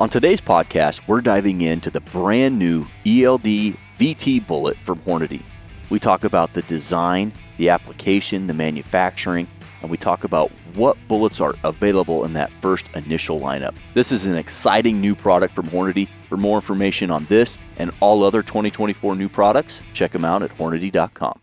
[0.00, 5.42] On today's podcast, we're diving into the brand new ELD VT bullet from Hornady.
[5.90, 9.46] We talk about the design, the application, the manufacturing,
[9.82, 13.74] and we talk about what bullets are available in that first initial lineup.
[13.92, 16.08] This is an exciting new product from Hornady.
[16.30, 20.56] For more information on this and all other 2024 new products, check them out at
[20.56, 21.38] Hornady.com.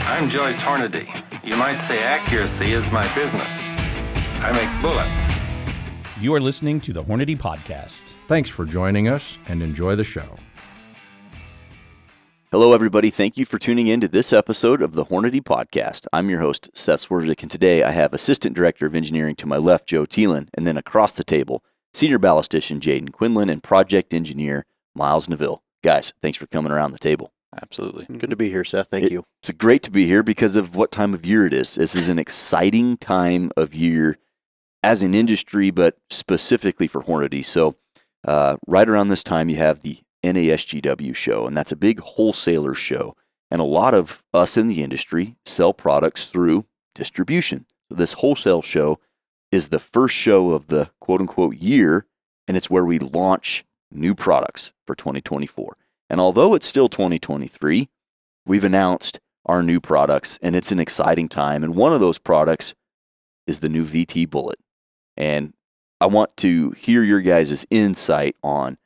[0.00, 1.06] I'm Joyce Hornady.
[1.44, 3.46] You might say accuracy is my business.
[4.42, 5.25] I make bullets.
[6.20, 8.14] You are listening to the Hornady Podcast.
[8.26, 10.36] Thanks for joining us and enjoy the show.
[12.50, 13.10] Hello, everybody.
[13.10, 16.06] Thank you for tuning in to this episode of the Hornady Podcast.
[16.12, 19.58] I'm your host, Seth Swerczek, and today I have Assistant Director of Engineering to my
[19.58, 21.62] left, Joe Thielen, and then across the table,
[21.92, 25.62] Senior Ballistician Jayden Quinlan and Project Engineer Miles Neville.
[25.84, 27.32] Guys, thanks for coming around the table.
[27.60, 28.06] Absolutely.
[28.18, 28.88] Good to be here, Seth.
[28.88, 29.24] Thank It- you.
[29.42, 31.74] It's great to be here because of what time of year it is.
[31.74, 34.16] This is an exciting time of year
[34.86, 37.44] as an industry, but specifically for Hornady.
[37.44, 37.74] So,
[38.24, 42.72] uh, right around this time, you have the NASGW show, and that's a big wholesaler
[42.72, 43.16] show.
[43.50, 47.66] And a lot of us in the industry sell products through distribution.
[47.88, 49.00] So this wholesale show
[49.50, 52.06] is the first show of the quote unquote year,
[52.46, 55.76] and it's where we launch new products for 2024.
[56.08, 57.88] And although it's still 2023,
[58.44, 61.64] we've announced our new products, and it's an exciting time.
[61.64, 62.74] And one of those products
[63.48, 64.58] is the new VT Bullet.
[65.16, 65.54] And
[66.00, 68.78] I want to hear your guys' insight on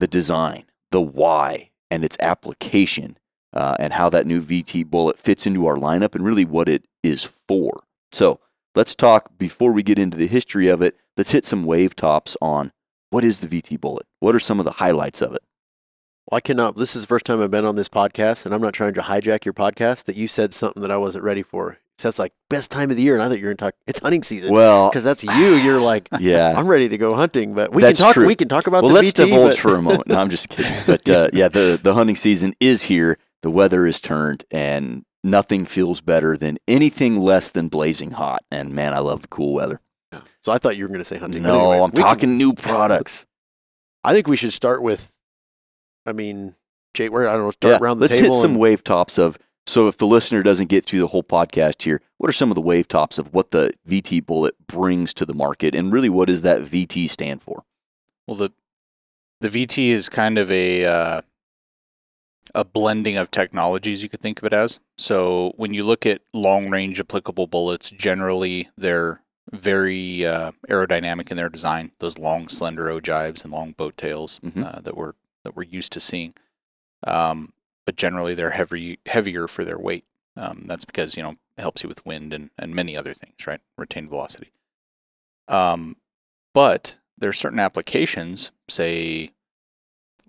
[0.00, 3.18] the design, the why, and its application,
[3.52, 6.84] uh, and how that new VT Bullet fits into our lineup and really what it
[7.02, 7.84] is for.
[8.10, 8.40] So
[8.74, 10.96] let's talk before we get into the history of it.
[11.16, 12.72] Let's hit some wave tops on
[13.10, 14.06] what is the VT Bullet?
[14.20, 15.42] What are some of the highlights of it?
[16.30, 16.76] Well, I cannot.
[16.76, 19.02] This is the first time I've been on this podcast, and I'm not trying to
[19.02, 20.04] hijack your podcast.
[20.04, 21.78] That you said something that I wasn't ready for.
[21.98, 23.74] Seth's like best time of the year, and I thought you were going to talk.
[23.86, 24.52] It's hunting season.
[24.52, 25.54] Well, because that's you.
[25.54, 26.52] You're like, yeah.
[26.56, 28.14] I'm ready to go hunting, but we That's can talk.
[28.14, 28.26] true.
[28.26, 30.08] We can talk about well, the let's VT, divulge but- for a moment.
[30.08, 30.72] No, I'm just kidding.
[30.86, 33.18] But uh, yeah, the the hunting season is here.
[33.42, 38.42] The weather is turned, and nothing feels better than anything less than blazing hot.
[38.50, 39.80] And man, I love the cool weather.
[40.42, 41.42] so I thought you were going to say hunting.
[41.42, 43.24] No, anyway, I'm we can- talking new products.
[44.04, 45.16] I think we should start with.
[46.04, 46.54] I mean,
[46.94, 47.50] Jay, where I don't know.
[47.52, 48.34] Start yeah, around the let's table.
[48.34, 49.38] hit some and- wave tops of.
[49.66, 52.54] So, if the listener doesn't get through the whole podcast here, what are some of
[52.54, 56.28] the wave tops of what the VT bullet brings to the market, and really, what
[56.28, 57.64] does that VT stand for?
[58.26, 58.50] Well, the
[59.40, 61.20] the VT is kind of a uh,
[62.54, 64.02] a blending of technologies.
[64.02, 64.78] You could think of it as.
[64.96, 69.20] So when you look at long range applicable bullets, generally they're
[69.52, 71.92] very uh, aerodynamic in their design.
[71.98, 74.64] Those long, slender ogives and long boat tails Mhm.
[74.76, 75.12] uh, that we're
[75.44, 76.34] that we're used to seeing.
[77.06, 77.52] Um,
[77.86, 80.04] but generally they're heavy heavier for their weight.
[80.36, 83.46] Um, that's because you know it helps you with wind and, and many other things,
[83.46, 83.60] right?
[83.78, 84.52] Retained velocity.
[85.48, 85.96] Um,
[86.52, 89.30] but are certain applications, say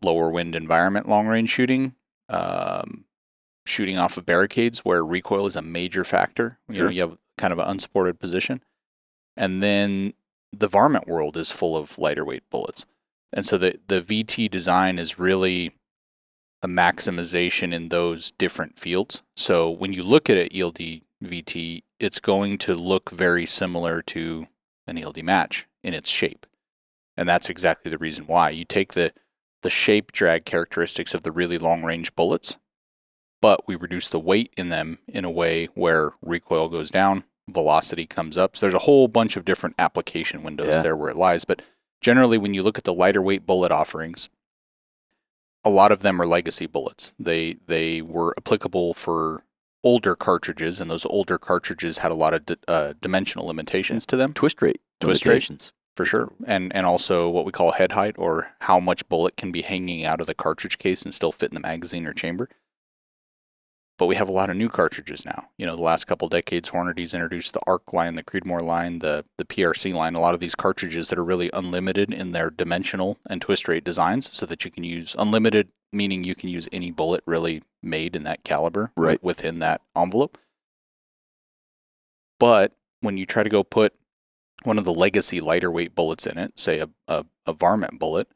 [0.02, 1.96] lower wind environment long range shooting,
[2.30, 3.06] um,
[3.66, 6.60] shooting off of barricades where recoil is a major factor.
[6.70, 6.92] You know, Sure.
[6.92, 8.64] you have kind of an unsupported position.
[9.36, 10.14] And then
[10.52, 12.86] the varmint world is full of lighter weight bullets.
[13.34, 15.76] And so the, the VT design is really
[16.62, 19.22] a maximization in those different fields.
[19.36, 24.48] So when you look at an ELD VT, it's going to look very similar to
[24.88, 26.46] an ELD match in its shape.
[27.16, 28.50] And that's exactly the reason why.
[28.52, 29.14] You take the
[29.64, 32.58] the shape drag characteristics of the really long range bullets,
[33.42, 38.06] but we reduce the weight in them in a way where recoil goes down, velocity
[38.06, 38.56] comes up.
[38.56, 40.82] So there's a whole bunch of different application windows Yeah.
[40.84, 41.44] there where it lies.
[41.44, 41.64] But
[42.02, 44.30] generally, when you look at the lighter weight bullet offerings,
[45.68, 47.14] a lot of them are legacy bullets.
[47.20, 49.44] They they were applicable for
[49.84, 54.16] older cartridges, and those older cartridges had a lot of di- uh, dimensional limitations to
[54.16, 54.82] them Twist rate.
[55.00, 55.72] Twist rate.
[55.96, 59.52] for sure, and and also what we call head height, or how much bullet can
[59.52, 62.50] be hanging out of the cartridge case and still fit in the magazine or chamber.
[63.98, 65.50] But we have a lot of new cartridges now.
[65.58, 69.26] You know, the last couple decades, Hornady's introduced the Arc line, the Creedmoor line, the
[69.38, 70.14] the PRC line.
[70.14, 73.84] A lot of these cartridges that are really unlimited in their dimensional and twist rate
[73.84, 78.16] designs, so that you can use unlimited, meaning you can use any bullet really made
[78.16, 79.22] in that caliber Right.
[79.24, 80.38] within that envelope.
[82.40, 83.94] But when you try to go put
[84.64, 88.28] one of the legacy lighter weight bullets in it, say a, a, a varmint bullet,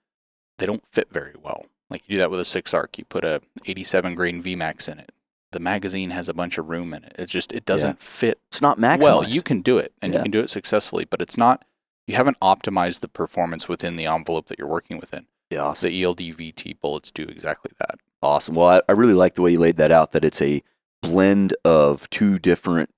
[0.57, 1.65] they don't fit very well.
[1.89, 4.99] Like you do that with a six arc, you put a 87 grain VMAX in
[4.99, 5.11] it.
[5.51, 7.13] The magazine has a bunch of room in it.
[7.19, 9.03] It's just it doesn't fit It's not maximized.
[9.03, 9.23] well.
[9.27, 10.19] You can do it, and Yeah.
[10.19, 11.65] you can do it successfully, but it's not.
[12.07, 15.27] You haven't optimized the performance within the envelope that you're working within.
[15.49, 15.89] yeah, awesome.
[15.89, 17.95] The E ELD VT bullets do exactly that.
[18.23, 18.55] Awesome.
[18.55, 20.11] Well, I, I really like the way you laid that out.
[20.13, 20.63] That it's a
[21.01, 22.89] blend of two different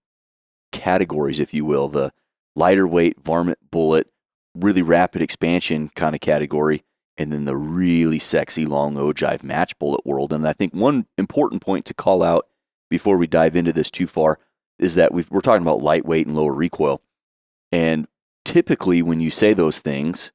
[0.71, 1.87] categories, if you will.
[1.87, 2.11] The
[2.55, 4.07] lighter weight varmint bullet
[4.55, 6.83] really rapid expansion kind of category,
[7.17, 10.33] and then the really sexy long ogive match bullet world.
[10.33, 12.47] And I think one important point to call out
[12.89, 14.39] before we dive into this too far
[14.79, 17.01] is that we've, we're talking about lightweight and lower recoil.
[17.71, 18.07] And
[18.45, 20.31] typically, when you say those things,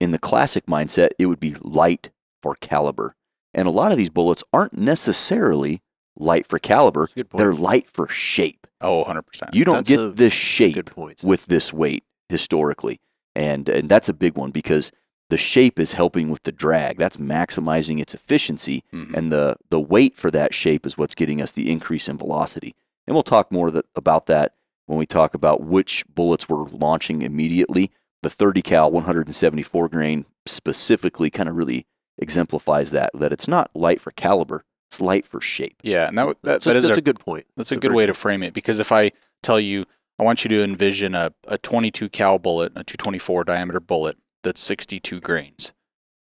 [0.00, 2.10] in the classic mindset, it would be light
[2.42, 3.14] for caliber.
[3.54, 5.82] And a lot of these bullets aren't necessarily
[6.16, 8.66] light for caliber, they're light for shape.
[8.80, 9.54] Oh, 100%.
[9.54, 10.90] You don't That's get this shape
[11.22, 13.00] with this weight historically.
[13.34, 14.92] And and that's a big one because
[15.28, 16.98] the shape is helping with the drag.
[16.98, 19.14] That's maximizing its efficiency Mhm.
[19.14, 22.74] and the the weight for that shape is what's getting us the increase in velocity.
[23.06, 24.54] And we'll talk more that, about that
[24.86, 27.90] when we talk about which bullets we're launching immediately.
[28.22, 31.86] The 30 cal 174 grain specifically kind of really
[32.18, 35.76] exemplifies that that it's not light for caliber, it's light for shape.
[35.82, 37.46] Yeah, and that, that, that's, that a, is that's a, a good point.
[37.56, 39.12] that's a That's good very way to frame it because if I
[39.42, 39.84] tell you,
[40.18, 44.60] I want you to envision a, a 22 cal bullet, a 224 diameter bullet that's
[44.62, 45.72] 62 grains.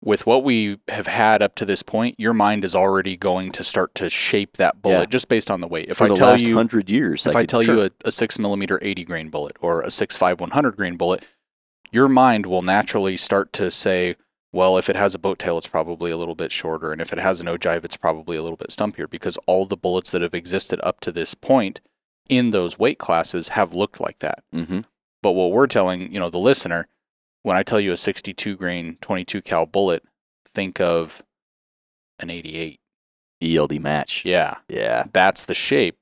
[0.01, 3.63] With what we have had up to this point, your mind is already going to
[3.63, 5.05] start to shape that bullet Yeah.
[5.05, 5.89] just based on the weight.
[5.89, 7.75] If for I the tell last you, hundred years, if I, could- tell sure.
[7.75, 11.25] you a, a six millimeter 80 grain bullet or a six five 100 grain bullet,
[11.91, 14.15] your mind will naturally start to say,
[14.53, 16.91] well, if it has a boat tail, it's probably a little bit shorter.
[16.91, 19.75] And if it has an ogive, it's probably a little bit stumpier because all the
[19.77, 21.81] bullets that have existed up to this point
[22.29, 24.43] in those weight classes have looked like that.
[24.53, 24.85] Mhm.
[25.23, 26.87] But what we're telling, you know, the listener,
[27.47, 30.03] when I tell you a 62 grain 22 cal bullet,
[30.53, 31.23] think of
[32.19, 32.81] an 88.
[33.41, 34.23] ELD match.
[34.25, 35.05] Yeah, Yeah.
[35.13, 35.97] that's the shape.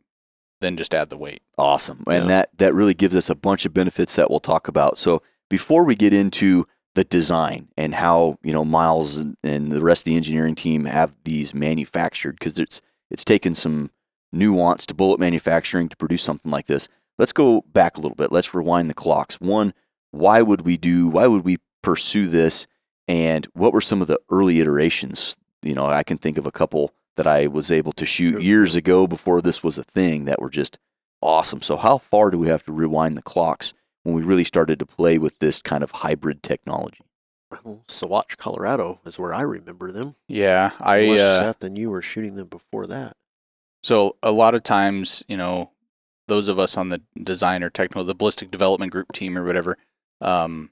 [0.61, 1.43] Then just add the weight.
[1.55, 2.03] Awesome.
[2.07, 2.27] And Yeah.
[2.29, 4.97] that, that really gives us a bunch of benefits that we'll talk about.
[4.97, 6.65] So before we get into
[6.95, 10.85] the design and how, you know, Miles and, and the rest of the engineering team
[10.85, 12.81] have these manufactured, because it's
[13.11, 13.91] it's taken some
[14.33, 16.87] nuance to bullet manufacturing to produce something like this.
[17.19, 18.31] Let's go back a little bit.
[18.31, 19.39] Let's rewind the clocks.
[19.39, 19.73] One,
[20.15, 22.67] why would we do why would we pursue this?
[23.07, 25.37] And what were some of the early iterations?
[25.61, 28.75] You know, I can think of a couple that I was able to shoot years
[28.75, 30.79] ago before this was a thing that were just
[31.21, 31.61] awesome.
[31.61, 33.73] So how far do we have to rewind the clocks
[34.03, 37.01] when we really started to play with this kind of hybrid technology?
[37.63, 40.15] Well, Sawatch, Colorado is where I remember them.
[40.27, 43.15] Yeah, I Less uh, Seth than you were shooting them before that.
[43.83, 45.71] So a lot of times, you know,
[46.27, 49.77] those of us on the design or technical, the ballistic development group team or whatever,
[50.21, 50.71] um,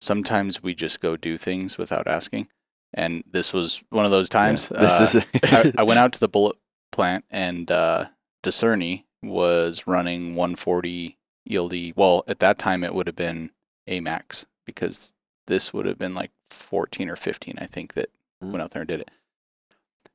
[0.00, 2.48] sometimes we just go do things without asking.
[2.92, 4.70] And this was one of those times.
[4.72, 4.80] Yeah.
[4.80, 6.56] This Uh, is I, I went out to the bullet
[6.92, 8.06] plant and uh,
[8.42, 11.18] Discerny was running 140
[11.50, 11.92] ELD.
[11.96, 13.50] Well, at that time it would have been
[13.88, 15.14] AMAX because
[15.46, 18.10] this would have been like 14 or 15, I think, that
[18.42, 18.50] Mm.
[18.50, 19.10] went out there and did it.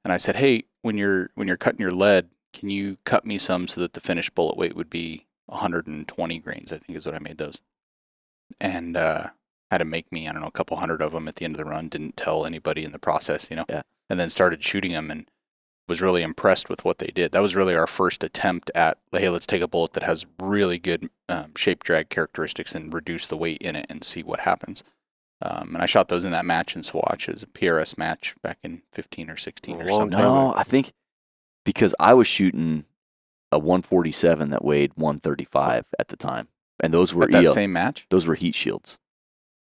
[0.04, 3.38] And I said, "Hey, when you're when you're cutting your lead, can you cut me
[3.38, 6.72] some so that the finished bullet weight would be 120 grains?
[6.74, 7.62] I think is what I made those."
[8.60, 9.28] And uh,
[9.72, 11.56] had to make me I don't know a couple hundred of them at the end
[11.56, 11.88] of the run.
[11.88, 13.66] Didn't tell anybody in the process, you know.
[13.70, 13.82] Yeah.
[14.10, 15.30] And then started shooting them and
[15.88, 17.32] was really impressed with what they did.
[17.32, 20.80] That was really our first attempt at hey, let's take a bullet that has really
[20.80, 24.84] good um, shape drag characteristics and reduce the weight in it and see what happens.
[25.42, 27.30] Um, and I shot those in that match in Sawatch.
[27.30, 30.20] It was a PRS match back in 15 or 16 A or something.
[30.20, 30.92] no, I think
[31.66, 32.86] because I was shooting
[33.52, 36.50] a 147 that weighed 135 at the time,
[36.80, 38.06] and those were At that EL same match?
[38.10, 38.98] those were heat shields.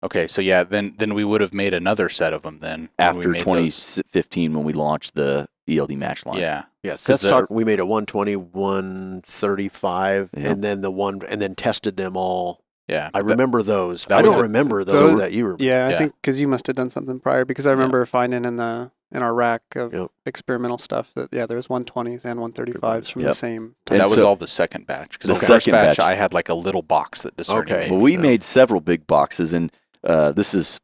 [0.04, 3.16] Okay, so yeah, then then we would have made another set of them then when
[3.16, 3.94] we After made those.
[3.96, 7.78] 2015, when we launched the ELD match line, Yeah, Yeah, Seth's the- talk, we made
[7.78, 10.50] a 120, 135, Yeah.
[10.50, 12.60] and then the one, and then tested them all.
[12.88, 13.10] yeah.
[13.14, 14.04] I That- remember those.
[14.06, 15.62] that I don't a- remember those, those- that you remember.
[15.64, 15.98] Yeah, I Yeah.
[15.98, 17.44] think because you must have done something prior.
[17.44, 20.08] Because I remember finding in the in our rack of Yep.
[20.26, 23.30] experimental stuff that yeah, there's 120s and 135s from Yep.
[23.30, 23.74] the same.
[23.84, 23.96] Time.
[23.96, 26.06] And that was so- all the second batch because The the, first second batch, batch.
[26.06, 27.90] I had like a little box that Discerning Okay.
[27.90, 28.18] Well, we Yeah.
[28.18, 29.70] made several big boxes, and
[30.04, 30.80] uh, this is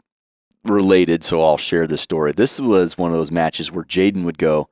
[0.64, 2.32] related, so I'll share this story.
[2.32, 4.68] This was one of those matches where Jayden would go,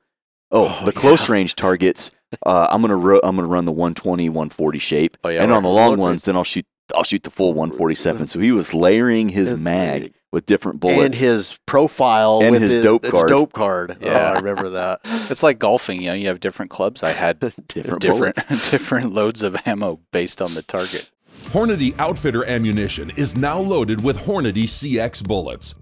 [0.51, 2.11] "Oh, Oh, the close range targets.
[2.45, 5.57] Uh, I'm gonna ru- I'm gonna run the 120, 140 shape, Oh yeah, and right.
[5.57, 8.51] on the long Look, ones, then I'll shoot I'll shoot the full 147." So he
[8.51, 10.13] was layering his His mag mag.
[10.31, 13.29] With different bullets And his profile And with his dope its card.
[13.29, 13.97] dope card.
[14.01, 14.13] Oh, yeah.
[14.13, 14.99] Oh, I remember that.
[15.29, 16.01] it's like golfing.
[16.01, 17.01] You know, you have different clubs.
[17.03, 18.35] I had different, different
[18.69, 21.09] different loads of ammo based on the target.
[21.51, 25.75] Hornady Outfitter ammunition is now loaded with Hornady CX bullets.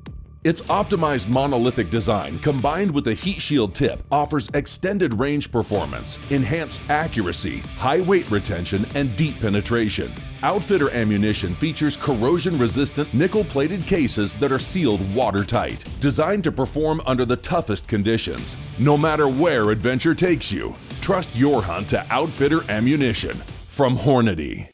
[0.43, 6.83] Its optimized monolithic design combined with a heat shield tip offers extended range performance, enhanced
[6.87, 10.13] accuracy, high weight retention, and deep penetration.
[10.45, 17.01] Outfitter ammunition features corrosion resistant nickel plated cases that are sealed watertight, designed to perform
[17.07, 18.55] under the toughest conditions.
[18.77, 23.35] No matter where adventure takes you, trust your hunt to Outfitter ammunition
[23.65, 24.69] from Hornady.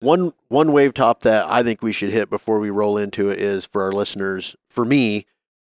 [0.00, 3.38] One one wave top that I think we should hit before we roll into it
[3.38, 4.56] is for our listeners.
[4.68, 5.24] For me,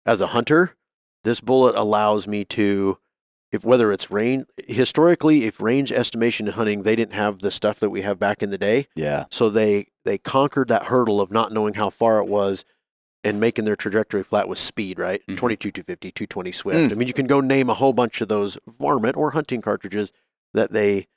[0.05, 0.75] as a hunter,
[1.23, 2.97] this bullet allows me to,
[3.53, 7.79] if whether it's range historically, if range estimation and hunting, they didn't have the stuff
[7.79, 8.87] that we have back in the day.
[8.95, 9.25] Yeah.
[9.29, 12.65] So they they conquered that hurdle of not knowing how far it was
[13.23, 15.21] and making their trajectory flat with speed, right?
[15.29, 15.37] Mhm.
[15.37, 16.91] 22 250, 220 Swift.
[16.91, 20.11] I mean, you can go name a whole bunch of those varmint or hunting cartridges
[20.53, 21.07] that they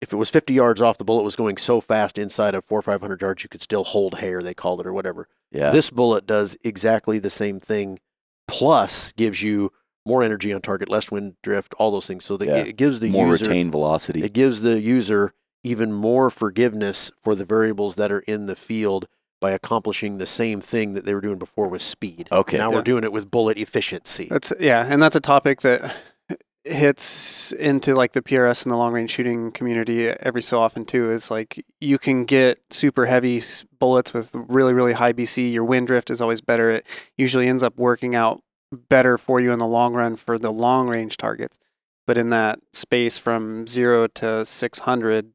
[0.00, 2.80] if it was 50 yards off the bullet was going so fast inside of 4
[2.80, 5.28] or 500 yards you could still hold hair they called it or whatever.
[5.52, 5.70] Yeah.
[5.70, 8.00] This bullet does exactly the same thing
[8.48, 9.70] plus gives you
[10.04, 12.24] more energy on target, less wind drift, all those things.
[12.24, 12.56] So that Yeah.
[12.56, 14.22] it gives the user more user retained velocity.
[14.22, 15.32] it gives the user
[15.64, 19.06] even more forgiveness for the variables that are in the field
[19.40, 22.28] by accomplishing the same thing that they were doing before with speed.
[22.32, 22.58] Okay.
[22.58, 22.76] Now Yeah.
[22.76, 24.26] we're doing it with bullet efficiency.
[24.30, 25.94] That's yeah, and that's a topic that
[26.64, 31.10] hits into like the PRS and the long range shooting community every so often too.
[31.10, 33.40] Is like you can get super heavy
[33.80, 35.52] bullets with really really high BC.
[35.52, 36.70] Your wind drift is always better.
[36.70, 38.40] It usually ends up working out
[38.72, 41.58] better for you in the long run for the long range targets.
[42.06, 45.32] But in that space from zero to six hundred,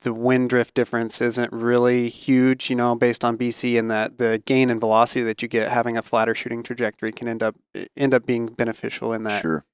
[0.00, 4.42] the wind drift difference isn't really huge, you know, based on BC, and that the
[4.44, 7.54] gain in velocity that you get having a flatter shooting trajectory can end up
[7.96, 9.64] end up being beneficial in that Sure.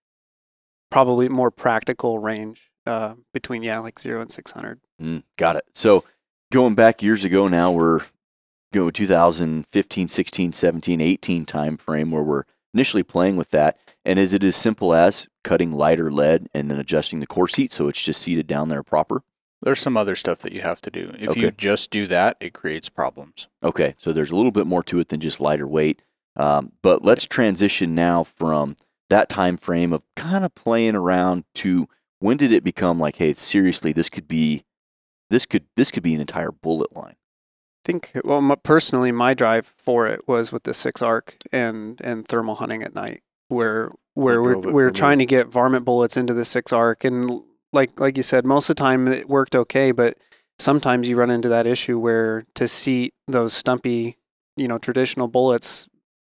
[0.91, 4.81] probably more practical range uh, between yeah, like zero and six hundred.
[5.01, 5.65] Mm, got it.
[5.73, 6.05] So
[6.53, 8.01] going back years ago now, we're
[8.73, 13.79] go 2015, 16, 17, 18 time frame where we're initially playing with that.
[14.05, 17.73] And is it as simple as cutting lighter lead and then adjusting the core seat
[17.73, 19.23] so it's just seated down there proper?
[19.62, 21.12] There's some other stuff that you have to do.
[21.19, 21.55] If you Okay.
[21.57, 23.47] just do that, it creates problems.
[23.62, 26.02] Okay, so there's a little bit more to it than just lighter weight.
[26.35, 28.75] Um, but let's transition now from
[29.09, 31.87] that time frame of kind of playing around to
[32.19, 34.64] when did it become like, hey, seriously, this could be,
[35.31, 37.14] this could this could be an entire bullet line.
[37.83, 42.01] I think well, m- personally, my drive for it was with the six arc and
[42.03, 46.33] and thermal hunting at night, where where we're we're trying to get varmint bullets into
[46.33, 49.91] the six arc, and like like you said, most of the time it worked okay,
[49.91, 50.17] but
[50.61, 54.17] sometimes you run into that issue where to seat those stumpy,
[54.57, 55.89] you know, traditional bullets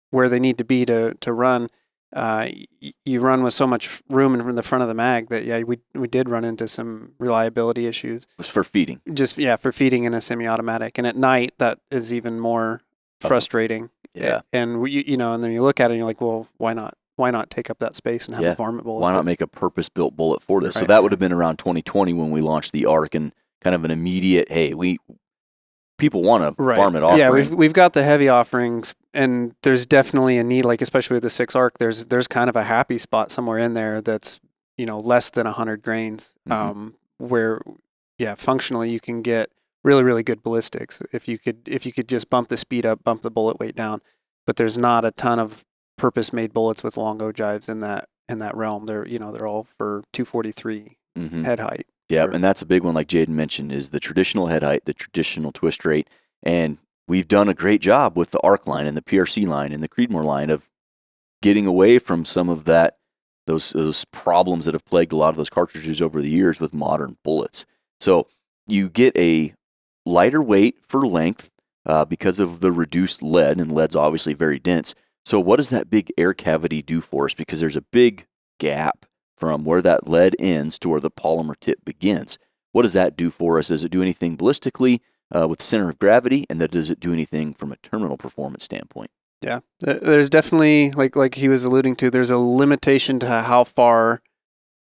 [0.09, 1.67] where they need to be to to run.
[2.13, 2.49] Uh,
[2.81, 5.61] y- you run with so much room in the front of the mag that yeah
[5.63, 8.99] we we did run into some reliability issues It was for feeding.
[9.13, 12.81] just yeah for feeding in a semi-automatic and at night that is even more
[13.23, 13.27] Oh.
[13.29, 14.41] frustrating Yeah.
[14.51, 16.73] and we, you know and then you look at it and you're like well why
[16.73, 18.51] not why not take up that space and have Yeah.
[18.53, 20.73] a varmint bullet Why not make a purpose built bullet for this?
[20.75, 23.85] So that would have been around 2020 when we launched the ARC and kind of
[23.85, 24.97] an immediate, hey, we
[26.01, 27.19] people want a right varmint offering.
[27.19, 31.23] yeah we've, we've got the heavy offerings and there's definitely a need like especially with
[31.23, 34.39] the six arc there's there's kind of a happy spot somewhere in there that's
[34.77, 36.51] you know less than 100 grains Mhm.
[36.53, 37.61] um where
[38.17, 39.49] yeah functionally you can get
[39.83, 43.03] really really good ballistics if you could if you could just bump the speed up
[43.03, 43.99] bump the bullet weight down
[44.47, 45.63] but there's not a ton of
[45.97, 49.47] purpose made bullets with long ogives in that in that realm they're you know they're
[49.47, 51.43] all for 243 Mhm.
[51.45, 52.31] head height Yeah, Sure.
[52.33, 55.51] and that's a big one, like Jayden mentioned, is the traditional head height, the traditional
[55.51, 56.09] twist rate,
[56.43, 56.77] and
[57.07, 59.89] we've done a great job with the ARC line and the PRC line and the
[59.89, 60.69] Creedmoor line of
[61.41, 62.97] getting away from some of that
[63.47, 66.73] those those problems that have plagued a lot of those cartridges over the years with
[66.73, 67.65] modern bullets.
[67.99, 68.27] So
[68.67, 69.53] you get a
[70.05, 71.49] lighter weight for length
[71.85, 74.93] uh, because of the reduced lead, and lead's obviously very dense.
[75.25, 77.33] So what does that big air cavity do for us?
[77.33, 78.25] Because there's a big
[78.59, 79.05] gap
[79.41, 82.37] from where that lead ends to where the polymer tip begins.
[82.71, 83.67] What does that do for us?
[83.69, 84.99] Does it do anything ballistically
[85.35, 88.63] uh, with center of gravity, and then does it do anything from a terminal performance
[88.63, 89.09] standpoint?
[89.41, 92.11] Yeah, there's definitely like like he was alluding to.
[92.11, 94.21] There's a limitation to how far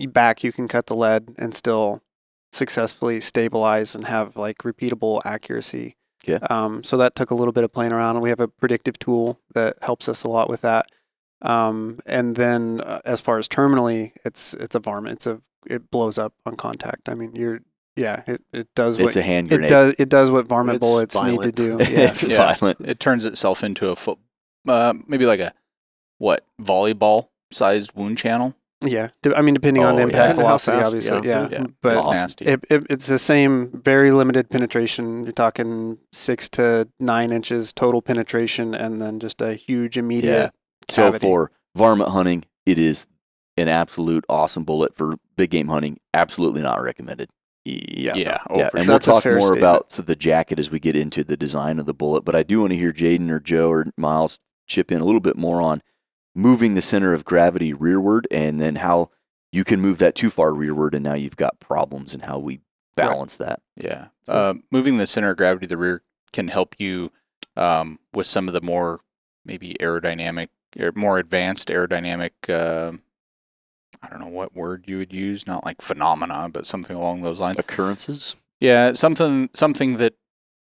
[0.10, 2.04] back you can cut the lead and still
[2.52, 5.96] successfully stabilize and have like repeatable accuracy.
[6.26, 6.40] Yeah.
[6.50, 9.40] Um, so that took a little bit of playing around, we have a predictive tool
[9.54, 10.88] that helps us a lot with that.
[11.46, 15.14] Um, and then uh, as far as terminally, it's it's a varmint.
[15.18, 17.08] It's a it blows up on contact.
[17.10, 17.60] I mean, you're
[17.96, 19.66] yeah, it, it does what It's a hand grenade.
[19.66, 21.78] it does it does what varmint It's bullets need to do.
[21.80, 22.10] Yeah.
[22.10, 22.56] it's Yeah.
[22.56, 22.82] violent.
[22.82, 24.18] It turns itself into a foot,
[24.68, 25.54] uh, maybe like a
[26.18, 28.56] what volleyball sized wound channel.
[28.84, 30.44] Yeah, I mean, depending on Oh, impact yeah.
[30.44, 31.44] Velocity, obviously, yeah.
[31.50, 31.60] yeah.
[31.60, 32.46] Yeah, But it's nasty.
[32.46, 35.24] it, it, it's the same, very limited penetration.
[35.24, 40.52] You're talking six to nine inches total penetration, and then just a huge immediate
[40.90, 41.26] So cavity.
[41.26, 43.08] for varmint hunting, it is
[43.58, 44.96] an absolute awesome bullet.
[44.96, 47.30] For big game hunting, absolutely not recommended.
[47.64, 48.94] yeah, yeah, oh, yeah, for and sure.
[48.94, 49.58] That's we'll talk more statement.
[49.58, 52.24] about so the jacket as we get into the design of the bullet.
[52.26, 55.22] But I do want to hear Jayden or Joe or Miles chip in a little
[55.22, 55.82] bit more on
[56.36, 59.10] moving the center of gravity rearward, and then how
[59.52, 62.60] you can move that too far rearward, and now you've got problems and how we
[62.96, 63.62] balance that.
[63.76, 64.08] Yeah.
[64.28, 67.12] Uh, moving the center of gravity to the rear can help you
[67.56, 69.00] um, with some of the more
[69.46, 72.32] maybe aerodynamic or more advanced aerodynamic.
[72.50, 72.98] Uh,
[74.02, 77.40] I don't know what word you would use, not like phenomena, but something along those
[77.42, 77.58] lines.
[77.60, 78.36] Occurrences.
[78.60, 80.14] Yeah, something something that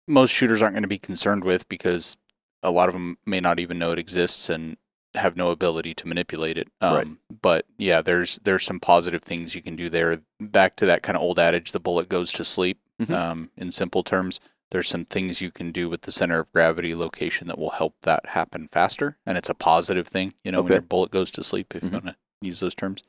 [0.08, 2.18] most shooters aren't going to be concerned with because
[2.62, 4.78] a lot of them may not even know it exists and
[5.16, 6.68] have no ability to manipulate it.
[6.82, 7.08] Um, Right.
[7.42, 10.18] But yeah, there's there's some positive things you can do there.
[10.40, 12.80] Back to that kind of old adage, the bullet goes to sleep.
[13.02, 13.12] Mhm.
[13.14, 14.40] Um, in simple terms,
[14.74, 17.96] there's some things you can do with the center of gravity location that will help
[18.02, 20.34] that happen faster, and it's a positive thing.
[20.44, 21.86] You know, when your bullet goes to sleep, if Mhm.
[21.86, 23.04] you want to use those terms.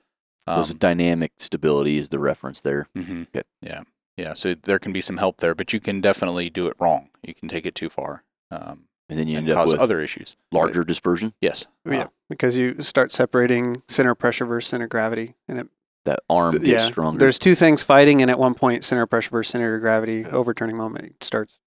[0.47, 2.87] Those Um, dynamic stability is the reference there.
[2.95, 3.43] hmm Okay.
[3.63, 3.85] Yeah,
[4.19, 4.35] yeah.
[4.35, 7.09] So there can be some help there, but you can definitely do it wrong.
[7.23, 9.81] You can take it too far um, And then you and end up cause with
[9.81, 10.37] other issues.
[10.53, 11.33] larger dispersion.
[11.41, 11.67] Yes.
[11.87, 15.69] Yeah, because you start separating center pressure versus center gravity, and it,
[16.05, 17.19] That arm th- gets yeah, stronger.
[17.19, 20.77] there's two things fighting, and at one point, center pressure versus center of gravity overturning
[20.77, 21.59] moment starts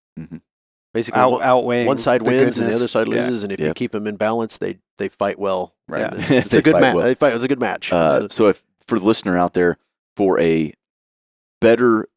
[0.94, 1.88] Basically, out, one, outweighing.
[1.88, 3.16] one side the wins and the other side Yeah.
[3.22, 5.76] loses, and if you keep them in balance, they they fight well.
[5.88, 6.02] Right.
[6.02, 6.14] Yeah.
[6.38, 6.96] It's They a good match.
[6.96, 7.16] well.
[7.16, 7.32] Fight.
[7.32, 7.92] It was a good match.
[7.92, 9.78] Uh, So- so if for the listener out there,
[10.16, 10.74] for a
[11.62, 12.08] better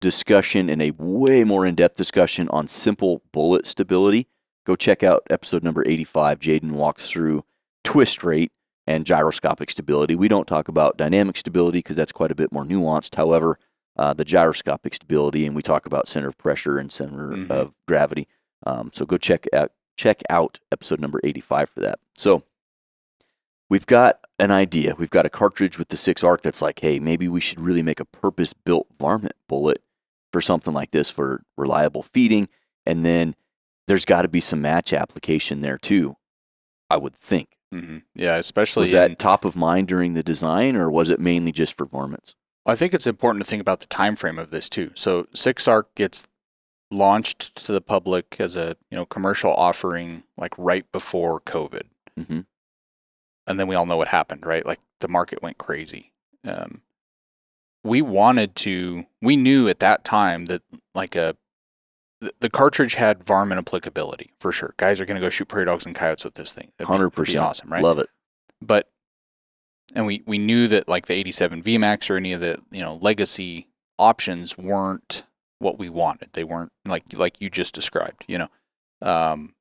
[0.00, 4.28] discussion and a way more in-depth discussion on simple bullet stability,
[4.66, 6.38] go check out episode number 85.
[6.38, 7.44] Jayden walks through
[7.84, 8.52] twist rate
[8.88, 10.16] and gyroscopic stability.
[10.16, 13.16] We don't talk about dynamic stability because that's quite a bit more nuanced.
[13.16, 13.58] However,
[13.98, 17.50] uh, the gyroscopic stability, and we talk about center of pressure and center Mhm.
[17.50, 18.26] of gravity.
[18.64, 21.98] Um, so go check out check out episode number 85 for that.
[22.16, 22.44] So
[23.68, 24.94] we've got an idea.
[24.96, 27.82] We've got a cartridge with the six arc that's like, hey, maybe we should really
[27.82, 29.82] make a purpose built varmint bullet
[30.32, 32.48] for something like this for reliable feeding.
[32.86, 33.34] And then
[33.88, 36.16] there's got to be some match application there too,
[36.88, 37.57] I would think.
[37.72, 41.20] Hmm Yeah, especially Was that in- top of mind during the design or was it
[41.20, 42.34] mainly just performance?
[42.66, 44.90] I think it's important to think about the time frame of this too.
[44.94, 46.26] So Six Arc gets
[46.90, 51.82] launched to the public as a you know commercial offering like right before COVID,
[52.18, 52.46] Mhm.
[53.46, 54.64] and then we all know what happened, right?
[54.66, 56.12] Like the market went crazy.
[56.44, 56.82] Um,
[57.84, 59.06] we wanted to.
[59.22, 60.62] We knew at that time that
[60.94, 61.36] like a
[62.20, 64.74] the, cartridge had varmint applicability for sure.
[64.76, 66.72] Guys are going to go shoot prairie dogs and coyotes with this thing.
[66.80, 67.82] Hundred percent, awesome, right?
[67.82, 68.08] Love it.
[68.60, 68.88] but
[69.94, 72.98] and we we knew that like the 87 VMAX or any of the you know
[73.00, 75.24] legacy options weren't
[75.58, 76.30] what we wanted.
[76.32, 78.48] They weren't like like you just described, you know.
[79.00, 79.54] Um,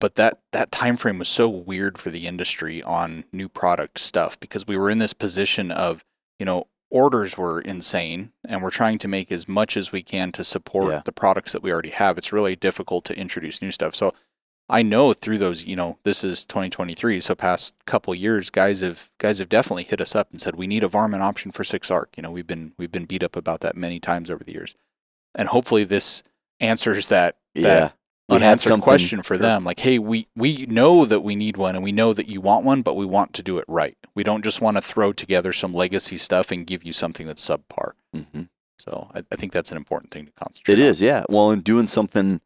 [0.00, 4.38] but that that time frame was so weird for the industry on new product stuff
[4.38, 6.04] because we were in this position of
[6.38, 10.32] you know orders were insane and we're trying to make as much as we can
[10.32, 11.02] to support Yeah.
[11.04, 12.16] the products that we already have.
[12.18, 13.94] It's really difficult to introduce new stuff.
[13.94, 14.14] So
[14.70, 19.10] I know through those, you know, this is 2023, so past couple years, guys have
[19.18, 21.90] guys have definitely hit us up and said we need a varmint option for six
[21.90, 22.10] arc.
[22.16, 24.74] You know, we've been we've been beat up about that many times over the years,
[25.34, 26.22] and hopefully this
[26.60, 27.90] answers that Yeah.
[28.28, 29.64] We had unanswered question for them.
[29.64, 32.64] Like, hey, we we know that we need one, and we know that you want
[32.64, 33.96] one, but we want to do it right.
[34.14, 37.46] We don't just want to throw together some legacy stuff and give you something that's
[37.46, 37.92] subpar.
[38.12, 38.42] hmm
[38.78, 40.78] So I, I think that's an important thing to concentrate.
[40.78, 40.88] It on.
[40.88, 41.24] is, yeah.
[41.30, 42.40] Well, in doing something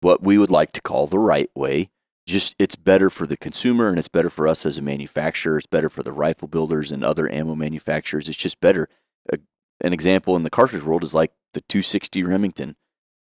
[0.00, 1.90] what we would like to call the right way,
[2.26, 5.58] just it's better for the consumer and it's better for us as a manufacturer.
[5.58, 8.28] It's better for the rifle builders and other ammo manufacturers.
[8.28, 8.88] It's just better.
[9.30, 9.38] A,
[9.82, 12.76] an example in the cartridge world is like the 260 Remington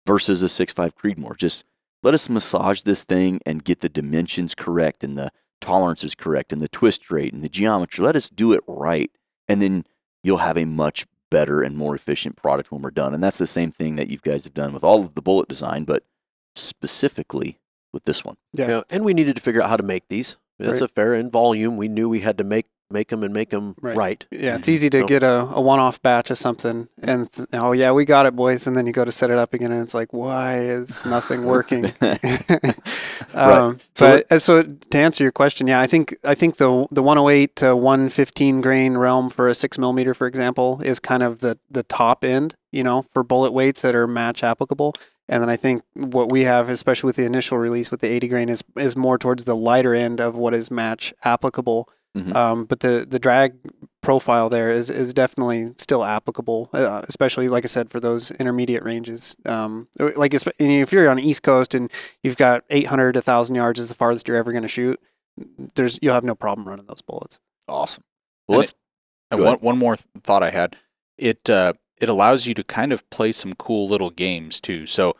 [0.06, 1.36] versus a 6.5 Creedmoor.
[1.36, 1.64] Just
[2.04, 6.60] let us massage this thing and get the dimensions correct and the tolerances correct and
[6.60, 8.04] the twist rate and the geometry.
[8.04, 9.10] Let us do it right.
[9.48, 9.84] And then
[10.22, 13.14] you'll have a much better and more efficient product when we're done.
[13.14, 15.48] And that's the same thing that you guys have done with all of the bullet
[15.48, 16.04] design, but
[16.54, 17.58] specifically
[17.92, 18.36] with this one.
[18.52, 18.68] Yeah.
[18.68, 20.36] Yeah, and we needed to figure out how to make these.
[20.58, 20.90] That's Right.
[20.90, 21.76] a fair in volume.
[21.76, 23.96] We knew we had to make make them and make them Right.
[23.96, 24.26] right.
[24.30, 27.48] Yeah, it's easy to So- get a, a one off batch of something and, th-
[27.54, 28.66] oh, yeah, we got it, boys.
[28.66, 31.44] And then you go to set it up again and it's like, why is nothing
[31.54, 31.86] working?
[33.34, 36.86] um, So but uh, so to answer your question, yeah, I think I think the
[36.90, 41.40] the 108 to 115 grain realm for a six millimeter, for example, is kind of
[41.40, 44.94] the the top end, you know, for bullet weights that are match applicable.
[45.28, 48.28] And then I think what we have, especially with the initial release with the 80
[48.28, 51.88] grain, is is more towards the lighter end of what is match applicable.
[52.16, 52.34] Mhm.
[52.36, 53.54] Um, but the the drag
[54.02, 58.84] profile there is is definitely still applicable, uh, especially like I said for those intermediate
[58.84, 59.36] ranges.
[59.46, 61.90] Um, like if you're on the East Coast and
[62.22, 65.00] you've got 800 to 1,000 yards is the farthest you're ever going to shoot,
[65.74, 67.40] there's you'll have no problem running those bullets.
[67.68, 68.04] Awesome.
[68.48, 68.74] Well, And let's
[69.30, 70.76] And one, one more thought I had,
[71.18, 74.86] it uh, it allows you to kind of play some cool little games too.
[74.86, 75.16] So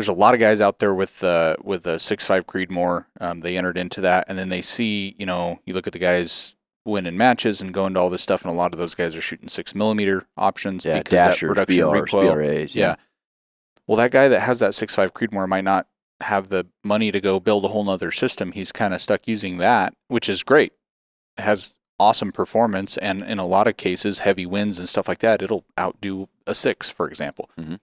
[0.00, 3.04] there's a lot of guys out there with uh, with a six five Creedmoor.
[3.20, 5.98] Um, they entered into that, and then they see, you know, you look at the
[5.98, 8.42] guys win in matches and go into all this stuff.
[8.42, 11.84] And a lot of those guys are shooting six millimeter options Yeah, because that production
[11.84, 12.32] BRs, recoil.
[12.34, 12.74] BRAs.
[12.74, 12.86] Yeah.
[12.86, 12.94] Yeah.
[13.86, 15.86] Well, that guy that has that six five Creedmoor might not
[16.22, 18.52] have the money to go build a whole nother system.
[18.52, 20.72] He's kind of stuck using that, which is great.
[21.36, 25.18] It has awesome performance, and in a lot of cases, heavy winds and stuff like
[25.18, 27.50] that, it'll outdo a six, for example.
[27.60, 27.80] Mhm.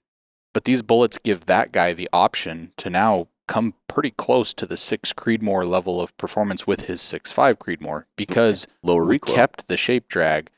[0.58, 4.76] But these bullets give that guy the option to now come pretty close to the
[4.76, 9.36] six Creedmoor level of performance with his six five Creedmoor because Lower we recoil.
[9.36, 10.50] kept the shape drag,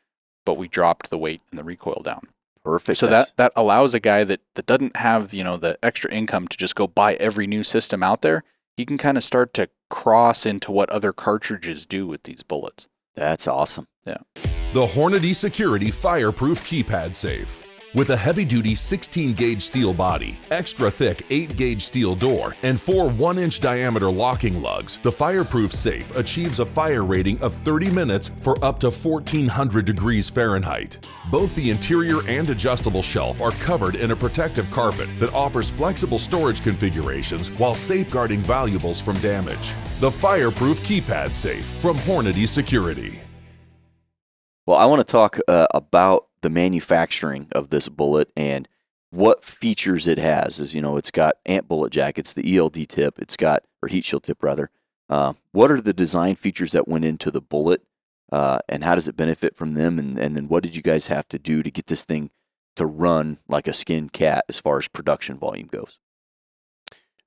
[0.46, 2.30] but we dropped the weight and the recoil down.
[2.64, 2.98] Perfect.
[2.98, 6.10] So That's- that that allows a guy that that doesn't have you know the extra
[6.14, 8.46] income to just go buy every new system out there.
[8.78, 12.88] He can kind of start to cross into what other cartridges do with these bullets.
[13.16, 13.88] that's awesome.
[14.06, 14.20] Yeah.
[14.72, 17.66] The Hornady Security Fireproof Keypad Safe.
[17.96, 22.80] With a heavy duty 16 gauge steel body, extra thick 8 gauge steel door, and
[22.80, 27.90] four 1 inch diameter locking lugs, the fireproof safe achieves a fire rating of 30
[27.90, 31.00] minutes for up to 1400 degrees Fahrenheit.
[31.32, 36.20] Both the interior and adjustable shelf are covered in a protective carpet that offers flexible
[36.20, 39.74] storage configurations while safeguarding valuables from damage.
[40.00, 43.20] The Fireproof Keypad Safe from Hornady Security.
[44.68, 48.68] Well, I want to talk uh, about the manufacturing of this bullet and
[49.12, 50.60] what features it has.
[50.60, 54.06] Is you know, it's got AMP bullet jackets, the ELD tip, it's got or heat
[54.06, 54.70] shield tip rather.
[55.10, 57.82] Uh, what are the design features that went into the bullet,
[58.32, 59.98] uh, and how does it benefit from them?
[59.98, 62.30] And and then what did you guys have to do to get this thing
[62.76, 66.00] to run like a skinned cat as far as production volume goes?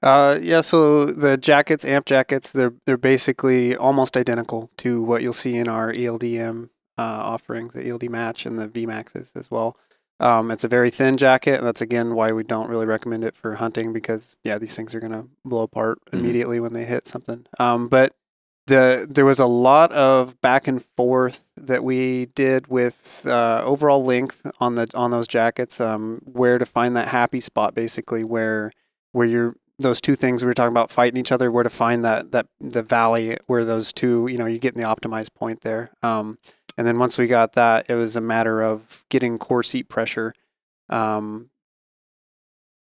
[0.02, 5.32] Uh, yeah, so the jackets, amp jackets, they're they're basically almost identical to what you'll
[5.32, 9.76] see in our ELDM offerings, the ELD match and the VMAXs as well.
[10.20, 13.34] Um, it's a very thin jacket, and that's again why we don't really recommend it
[13.34, 16.20] for hunting because yeah, these things are gonna blow apart Mhm.
[16.20, 17.46] immediately when they hit something.
[17.58, 18.12] Um, but
[18.68, 24.04] the there was a lot of back and forth that we did with uh, overall
[24.04, 28.70] length on the on those jackets, um, where to find that happy spot, basically where
[29.10, 32.04] where you're those two things we were talking about fighting each other, where to find
[32.04, 35.62] that that the valley where those two, you know, you get in the optimized point
[35.62, 35.90] there.
[36.76, 40.34] And then once we got that, it was a matter of getting core seat pressure
[40.88, 41.50] um,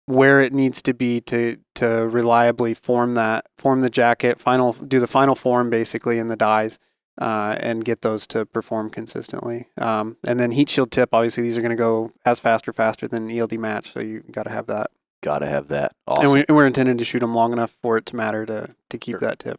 [0.07, 4.99] where it needs to be to to reliably form that form the jacket, final do
[5.01, 6.79] the final form basically in the dies.
[7.21, 9.67] Uh, and get those to perform consistently.
[9.77, 12.73] Um, and then heat shield tip, obviously these are going to go as fast or
[12.73, 14.93] faster than ELD match, so you got to have that.
[15.21, 15.95] Got to have that.
[16.07, 16.27] Awesome.
[16.27, 18.73] And, we, and we're intending to shoot them long enough for it to matter to
[18.88, 19.19] to keep Sure.
[19.19, 19.59] that tip.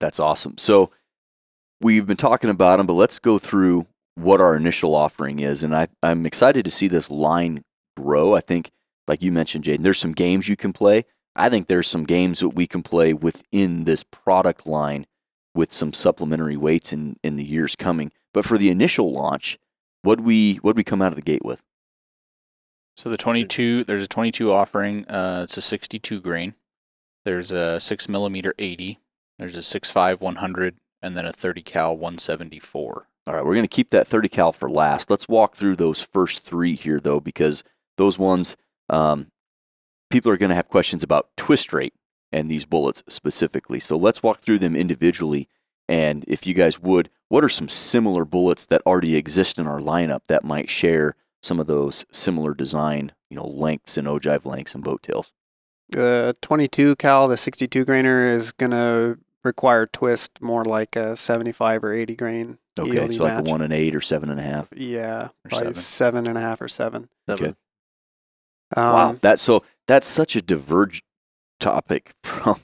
[0.00, 0.56] That's awesome.
[0.56, 0.90] So
[1.80, 5.62] we've been talking about them, but let's go through what our initial offering is.
[5.62, 7.64] And I, I'm excited to see this line
[7.96, 8.34] grow.
[8.34, 8.70] I think,
[9.06, 11.04] like you mentioned, Jayden, there's some games you can play.
[11.36, 15.06] I think there's some games that we can play within this product line
[15.54, 18.10] with some supplementary weights in, in the years coming.
[18.34, 19.58] But for the initial launch,
[20.02, 21.62] what we what we come out of the gate with?
[22.96, 25.06] So the 22, there's a 22 offering.
[25.06, 26.54] Uh, it's a 62 grain.
[27.24, 28.98] There's a six millimeter 80.
[29.38, 33.08] There's a 6.5 100, and then a 30 cal 174.
[33.26, 35.10] All right, we're going to keep that 30 cal for last.
[35.10, 37.62] Let's walk through those first three here, though, because
[37.98, 38.56] those ones,
[38.88, 39.28] um,
[40.08, 41.92] people are going to have questions about twist rate
[42.32, 43.80] and these bullets specifically.
[43.80, 45.48] So let's walk through them individually.
[45.88, 49.80] And if you guys would, what are some similar bullets that already exist in our
[49.80, 54.74] lineup that might share some of those similar design, you know, lengths and ogive lengths
[54.74, 55.32] and boat tails?
[55.90, 61.84] The 22 cal, the 62 grainer is going to require twist more like a 75
[61.84, 62.58] or 80 grain.
[62.78, 63.46] Okay, ELD so like match.
[63.48, 64.68] a one and eight or seven and a half.
[64.76, 65.74] Yeah, Or probably seven.
[65.74, 67.08] seven and a half or seven.
[67.28, 67.56] Seven.
[68.76, 71.02] Um, wow, that so that's such a diverged
[71.58, 72.56] topic from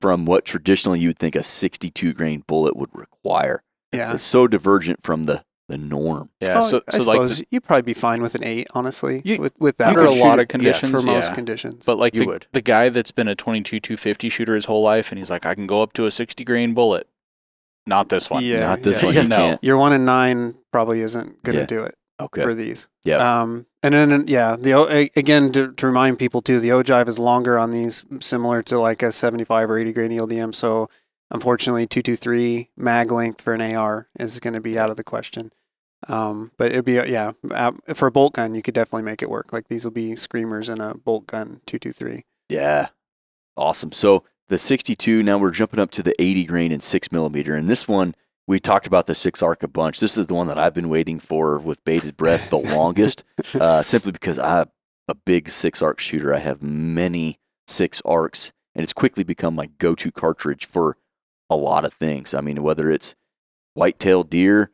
[0.00, 3.62] from what traditionally you would think a 62 grain bullet would require.
[3.92, 4.12] Yeah.
[4.12, 6.30] It's so divergent from the the norm.
[6.40, 6.58] Yeah.
[6.58, 9.22] Oh, so I so like, suppose the, you'd probably be fine with an eight, honestly.
[9.24, 11.34] You- with with that under a Shoot lot of conditions, for most yeah.
[11.34, 11.84] conditions.
[11.86, 12.46] but like You the, would.
[12.52, 15.54] the guy that's been a 22 250 shooter his whole life, and he's like, I
[15.54, 17.06] can go up to a 60 grain bullet.
[17.86, 18.44] Not this one.
[18.44, 19.06] Yeah, Not this yeah.
[19.06, 19.14] one.
[19.14, 19.36] Yeah, no.
[19.36, 19.64] can't.
[19.64, 21.66] your one and nine probably isn't going to Yeah.
[21.66, 22.42] do it Okay.
[22.42, 22.88] for these.
[23.04, 23.40] Yeah.
[23.42, 27.58] Um, and then yeah, the again to, to remind people too, the ogive is longer
[27.58, 30.54] on these, similar to like a 75 or 80 grain ELDM.
[30.54, 30.90] So
[31.30, 35.52] unfortunately, 223 mag length for an AR is going to be out of the question.
[36.06, 39.30] Um, but it'd be yeah, uh, for a bolt gun, you could definitely make it
[39.30, 39.52] work.
[39.52, 42.24] Like these will be screamers in a bolt gun 223.
[42.48, 42.88] Yeah.
[43.56, 43.90] Awesome.
[43.90, 47.54] So the 62, now we're jumping up to the 80 grain and 6 millimeter.
[47.54, 48.14] And this one,
[48.46, 50.00] we talked about the 6 arc a bunch.
[50.00, 53.82] This is the one that I've been waiting for with bated breath the longest, uh,
[53.82, 54.70] simply because I'm
[55.08, 56.34] a big 6 arc shooter.
[56.34, 60.96] I have many 6 arcs, and it's quickly become my go to cartridge for
[61.50, 62.32] a lot of things.
[62.32, 63.16] I mean, whether it's
[63.74, 64.70] white-tailed deer,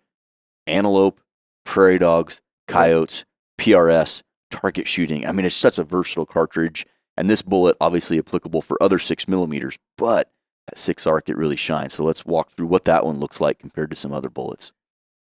[0.66, 1.20] antelope,
[1.64, 3.24] prairie dogs, coyotes,
[3.59, 5.27] PRS, target shooting.
[5.27, 6.87] I mean, it's such a versatile cartridge.
[7.16, 10.31] And this bullet, obviously applicable for other six millimeters, but
[10.68, 11.94] at six arc, it really shines.
[11.94, 14.72] So let's walk through what that one looks like compared to some other bullets.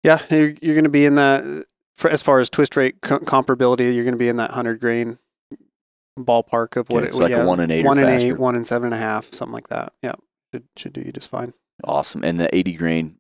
[0.04, 1.66] Yeah, you're, you're going to be in that,
[1.96, 4.80] for, as far as twist rate co- comparability, you're going to be in that 100
[4.80, 5.18] grain
[6.20, 8.28] ballpark of what it it's like a one and eight one and faster.
[8.28, 9.94] eight, one and seven and a half, something like that.
[10.04, 10.14] Yeah,
[10.54, 11.54] should, should do you just fine.
[11.84, 12.24] Awesome.
[12.24, 13.18] And the 80 grain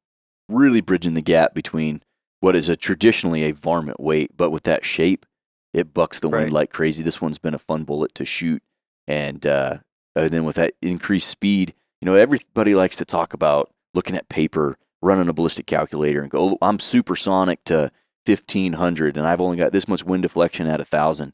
[0.53, 2.01] really bridging the gap between
[2.39, 5.25] what is a traditionally a varmint weight, but with that shape,
[5.73, 6.51] it bucks the wind Right.
[6.51, 7.03] like crazy.
[7.03, 8.61] This one's been a fun bullet to shoot.
[9.07, 9.79] And, uh,
[10.15, 14.27] and then with that increased speed, you know, everybody likes to talk about looking at
[14.29, 17.91] paper, running a ballistic calculator and go, "Oh, I'm supersonic to
[18.25, 21.33] 1500 and I've only got this much wind deflection at a 1000.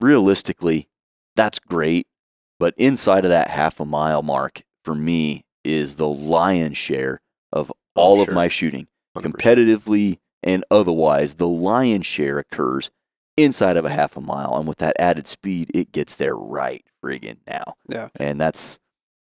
[0.00, 0.88] Realistically,
[1.36, 2.06] that's great.
[2.58, 7.20] But inside of that half a mile mark, for me, is the lion's share
[7.52, 8.88] of all of my shooting.
[9.16, 9.32] 100%.
[9.32, 12.90] Competitively and otherwise, the lion's share occurs
[13.36, 14.56] inside of a half a mile.
[14.56, 17.74] And with that added speed, it gets there right friggin' now.
[17.88, 18.10] Yeah.
[18.16, 18.78] And that's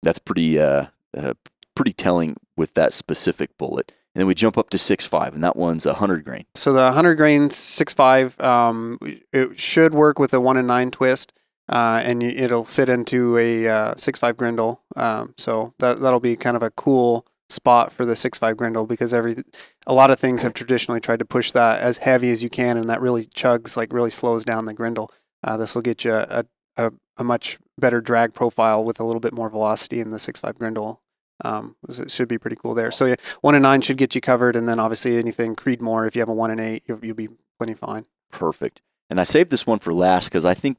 [0.03, 1.33] that's pretty uh, uh
[1.75, 3.91] pretty telling with that specific bullet.
[4.13, 6.45] And then we jump up to six five, and that one's a hundred grain.
[6.55, 8.97] So the 100 grain 6.5, um,
[9.33, 11.33] it should work with a 1 and 9 twist,
[11.67, 14.81] uh, and it'll fit into a uh, 6.5 Grendel.
[14.95, 19.13] Um, so that, that'll be kind of a cool spot for the 6.5 Grendel because
[19.13, 19.35] every
[19.85, 22.77] a lot of things have traditionally tried to push that as heavy as you can,
[22.77, 25.11] and that really chugs, like really slows down the Grendel.
[25.43, 26.45] Uh, this will get you a,
[26.77, 30.55] a, a much better drag profile with a little bit more velocity in the 6.5
[30.55, 31.01] Grendel.
[31.43, 32.91] Um, it should be pretty cool there.
[32.91, 36.07] So yeah, one and nine should get you covered, and then obviously anything Creedmoor.
[36.07, 38.05] If you have a one and eight, you'll, you'll be plenty fine.
[38.31, 38.81] Perfect.
[39.09, 40.77] And I saved this one for last because I think,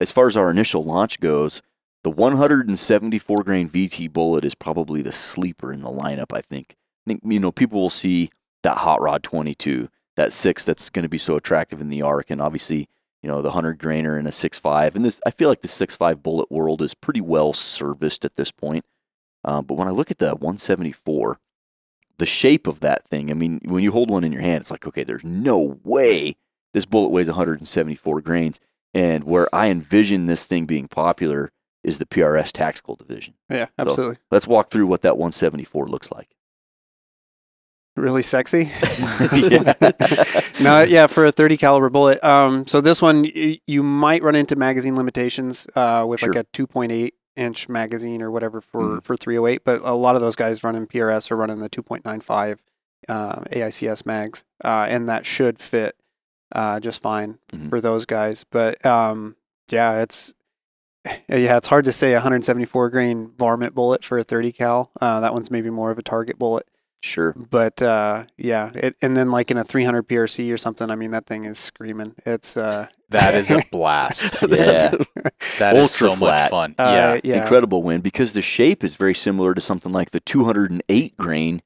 [0.00, 1.62] as far as our initial launch goes,
[2.04, 6.36] the 174 grain VT bullet is probably the sleeper in the lineup.
[6.36, 6.76] I think.
[7.06, 8.30] I think you know people will see
[8.62, 12.30] that hot rod 22, that six that's going to be so attractive in the arc,
[12.30, 12.88] and obviously
[13.22, 14.94] you know the 100 grainer and a 6.5.
[14.94, 18.50] And this, I feel like the 6.5 bullet world is pretty well serviced at this
[18.50, 18.84] point.
[19.44, 21.38] Um, but when I look at the 174,
[22.18, 24.70] the shape of that thing, I mean, when you hold one in your hand, it's
[24.70, 26.34] like, okay, there's no way
[26.74, 28.60] this bullet weighs 174 grains.
[28.94, 31.50] And where I envision this thing being popular
[31.84, 33.34] is the PRS tactical division.
[33.50, 34.16] Yeah, absolutely.
[34.30, 36.28] Let's walk through what that 174 looks like.
[37.96, 38.70] Really sexy.
[39.34, 39.72] Yeah.
[40.60, 42.22] no, yeah, for a 30 caliber bullet.
[42.22, 46.44] Um, so this one y- you might run into magazine limitations uh, with like a
[46.44, 49.04] 2.8 inch magazine or whatever for Mhm.
[49.04, 49.64] for 308.
[49.64, 52.58] But a lot of those guys running PRS are running the 2.95
[53.08, 55.96] uh, AICS mags, uh, and that should fit
[56.54, 57.68] uh, just fine Mhm.
[57.68, 58.44] for those guys.
[58.48, 59.34] But um,
[59.72, 60.32] yeah, it's
[61.28, 64.90] yeah, it's hard to say 174 grain varmint bullet for a 30 cal.
[65.00, 66.66] Uh, that one's maybe more of a target bullet.
[67.00, 67.32] Sure.
[67.36, 71.12] But uh, yeah, it, and then like in a 300 PRC or something, I mean
[71.12, 72.16] that thing is screaming.
[72.26, 74.42] It's uh, That is a blast.
[74.48, 74.90] Yeah.
[75.60, 76.42] That is Ultra so flat.
[76.44, 76.74] much fun.
[76.78, 77.20] uh, yeah.
[77.34, 81.62] yeah, Incredible win because the shape is very similar to something like the 208 grain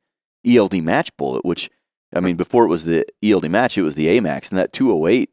[0.46, 1.70] ELD match bullet, which,
[2.14, 4.50] I mean, before it was the ELD match, it was the AMAX.
[4.50, 5.30] And that 208,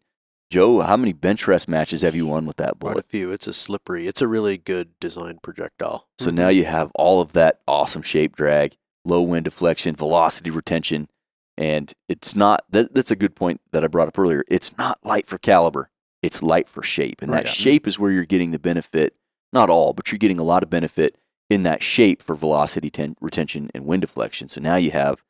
[0.50, 2.94] Joe, how many bench rest matches have you won with that bullet?
[2.94, 3.32] Quite a few.
[3.32, 4.08] It's a slippery.
[4.08, 6.08] It's a really good designed projectile.
[6.18, 6.58] So now mm-hmm.
[6.58, 11.08] you have all of that awesome shape drag, low wind deflection, velocity retention,
[11.56, 12.64] and it's not.
[12.70, 14.44] That, that's a good point that I brought up earlier.
[14.48, 15.92] It's not light for caliber;
[16.24, 17.44] it's light for shape, and Right.
[17.44, 19.14] that shape is where you're getting the benefit.
[19.54, 21.18] Not all, but you're getting a lot of benefit
[21.50, 24.50] in that shape for velocity ten- retention and wind deflection.
[24.50, 25.22] So now you have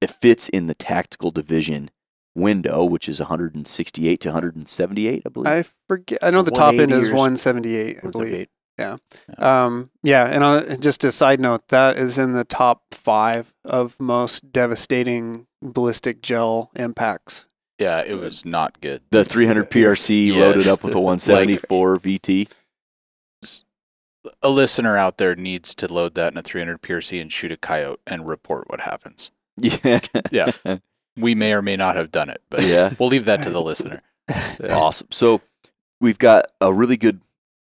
[0.00, 1.90] it fits in the tactical division
[2.38, 5.46] window, which is 168 to 178, I believe.
[5.52, 6.18] I forget.
[6.22, 8.46] I know the top end is 178, I believe.
[8.78, 9.38] 178.
[9.38, 13.98] Um, yeah, and uh, just a side note, that is in the top five of
[13.98, 17.46] most devastating ballistic gel impacts.
[17.78, 19.02] Yeah, it was not good.
[19.10, 20.36] the 300 PRC Yes.
[20.36, 22.52] loaded up with a 174 VT.
[24.42, 27.56] A listener out there needs to load that in a 300 PRC and shoot a
[27.56, 29.30] coyote and report what happens.
[29.60, 29.98] Yeah.
[30.30, 30.52] Yeah.
[31.18, 32.94] We may or may not have done it, but Yeah.
[32.98, 34.02] we'll leave that to the listener.
[34.70, 35.08] Awesome.
[35.10, 35.40] So
[36.00, 37.20] we've got a really good,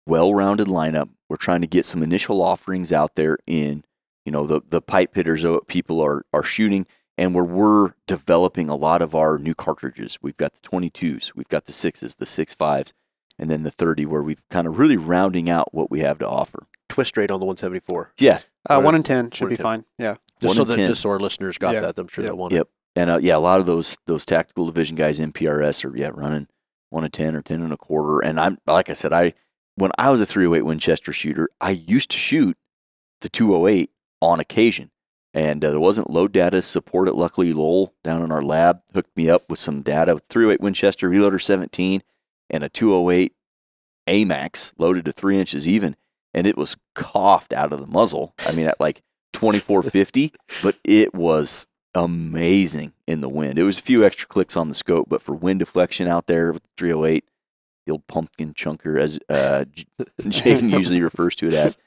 [0.07, 1.09] well-rounded lineup.
[1.29, 3.83] We're trying to get some initial offerings out there in,
[4.25, 6.85] you know, the the pipe hitters that people are are shooting,
[7.17, 10.19] and where we're developing a lot of our new cartridges.
[10.21, 12.93] We've got the 22s, we've got the sixes, the six fives,
[13.39, 16.27] and then the 30, where we've kind of really rounding out what we have to
[16.27, 16.67] offer.
[16.89, 18.13] Twist rate on the 174.
[18.19, 18.39] Yeah,
[18.69, 19.63] Uh, One one in- in ten should be 10.
[19.63, 19.85] fine.
[19.97, 20.15] Yeah.
[20.39, 20.87] Just One so in that 10.
[20.89, 21.81] just so our listeners got Yeah.
[21.81, 21.97] that.
[21.99, 22.31] I'm sure Yep.
[22.31, 22.51] that one.
[22.53, 22.67] Yep.
[22.95, 26.12] And uh, yeah, a lot of those those tactical division guys in PRS are yeah
[26.13, 26.47] running
[26.89, 28.19] one and ten or ten and a quarter.
[28.19, 29.34] And I'm like I said, I
[29.75, 32.56] when I was a 308 Winchester shooter, I used to shoot
[33.21, 33.89] the 208
[34.21, 34.91] on occasion.
[35.34, 37.15] and uh, there wasn't load data support it.
[37.15, 41.10] Luckily, Lowell down in our lab hooked me up with some data with 308 Winchester
[41.10, 42.03] Reloader 17
[42.51, 43.34] and a 208
[44.08, 45.95] AMAX loaded to three inches even,
[46.34, 48.36] and it was coughed out of the muzzle.
[48.39, 49.01] I mean, at like
[49.34, 53.58] 2450, but it was amazing in the wind.
[53.60, 56.53] It was a few extra clicks on the scope, but for wind deflection out there
[56.53, 57.25] with 308,
[57.86, 59.86] the old pumpkin chunker, as uh, J-
[60.21, 61.77] Jayden usually refers to it as,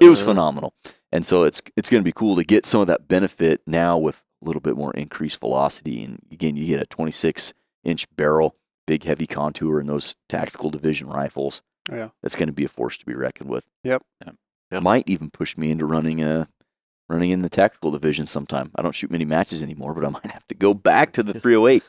[0.00, 0.74] it was phenomenal.
[1.10, 3.98] And so it's it's going to be cool to get some of that benefit now
[3.98, 6.02] with a little bit more increased velocity.
[6.02, 7.52] And again, you get a 26
[7.84, 11.62] inch barrel, big heavy contour, and those tactical division rifles.
[11.90, 12.10] Yeah.
[12.22, 13.66] that's going to be a force to be reckoned with.
[13.82, 14.04] Yep.
[14.70, 14.80] Yeah.
[14.80, 16.48] Might even push me into running a
[17.12, 18.70] running in the tactical division sometime.
[18.74, 21.38] I don't shoot many matches anymore, but I might have to go back to the
[21.38, 21.82] 308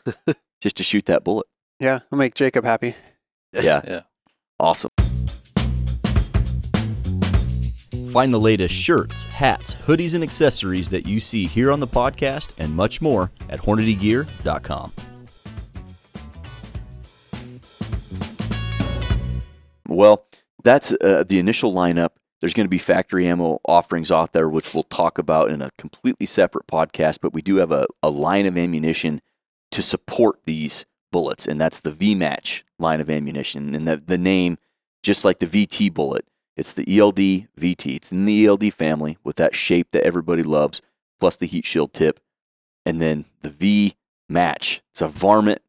[0.62, 1.47] just to shoot that bullet.
[1.79, 2.95] Yeah, I'll make Jacob happy.
[3.53, 3.81] Yeah.
[3.88, 4.01] Yeah.
[4.59, 4.89] Awesome.
[8.12, 12.51] Find the latest shirts, hats, hoodies, and accessories that you see here on the podcast
[12.59, 14.93] and much more at HornadyGear.com.
[19.89, 20.27] Well,
[20.63, 22.09] that's uh, the initial lineup.
[22.43, 25.71] There's going to be factory ammo offerings out there, which we'll talk about in a
[25.77, 27.19] completely separate podcast.
[27.21, 29.21] But we do have a, a line of ammunition
[29.71, 33.73] to support these bullets, and that's the V-Match line of ammunition.
[33.73, 34.58] And the, the name,
[35.03, 36.25] just like the VT bullet,
[36.58, 37.95] it's the ELD VT.
[37.95, 40.82] It's in the ELD family with that shape that everybody loves,
[41.21, 42.19] plus the heat shield tip.
[42.86, 43.95] And then the V
[44.27, 44.82] Match.
[44.91, 45.62] It's a varmint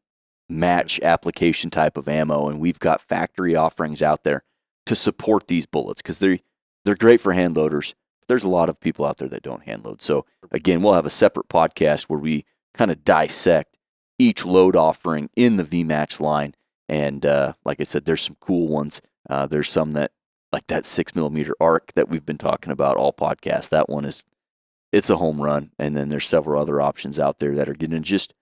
[0.49, 4.43] match application type of ammo, and we've got factory offerings out there
[4.87, 6.39] to support these bullets because they're
[6.85, 7.93] they're great for hand loaders.
[8.21, 10.01] But there's a lot of people out there that don't hand load.
[10.01, 13.75] So again, we'll have a separate podcast where we kind of dissect
[14.17, 16.55] each load offering in the V Match line.
[16.87, 19.01] And uh, like I said, there's some cool ones.
[19.29, 20.11] Uh, there's some that
[20.53, 23.69] like that six millimeter arc that we've been talking about all podcast.
[23.69, 24.25] That one is
[24.93, 25.71] it's a home run.
[25.77, 28.33] And then there's several other options out there that are going to just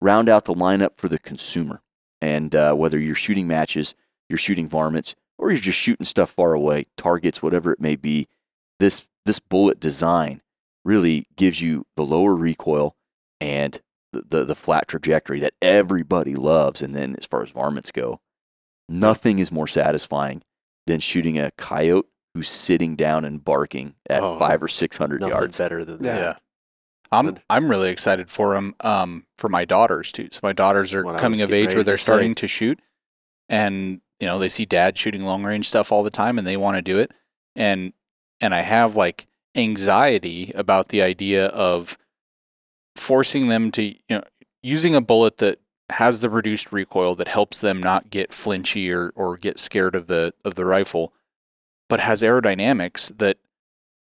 [0.00, 1.82] round out the lineup for the consumer.
[2.20, 3.94] And uh, whether you're shooting matches,
[4.28, 8.28] you're shooting varmints, or you're just shooting stuff far away, targets, whatever it may be,
[8.78, 10.42] this this bullet design
[10.84, 12.96] really gives you the lower recoil
[13.40, 13.80] and
[14.12, 16.80] the, the, the flat trajectory that everybody loves.
[16.82, 18.20] And then as far as varmints go,
[18.88, 20.42] nothing is more satisfying
[20.86, 25.20] than shooting a coyote who's sitting down and barking at Oh, five or six hundred
[25.20, 25.58] yards.
[25.58, 26.16] better than that.
[26.16, 26.34] Yeah.
[27.12, 30.28] I'm I'm really excited for them um, for my daughters too.
[30.30, 32.04] So my daughters are What coming of age where they're to say.
[32.04, 32.80] starting to shoot,
[33.48, 36.56] and you know they see dad shooting long range stuff all the time, and they
[36.56, 37.12] want to do it,
[37.56, 37.92] and
[38.40, 41.98] and I have like anxiety about the idea of
[42.96, 44.22] forcing them to you know
[44.62, 45.58] using a bullet that
[45.90, 50.06] has the reduced recoil that helps them not get flinchy or, or get scared of
[50.06, 51.12] the of the rifle,
[51.88, 53.38] but has aerodynamics that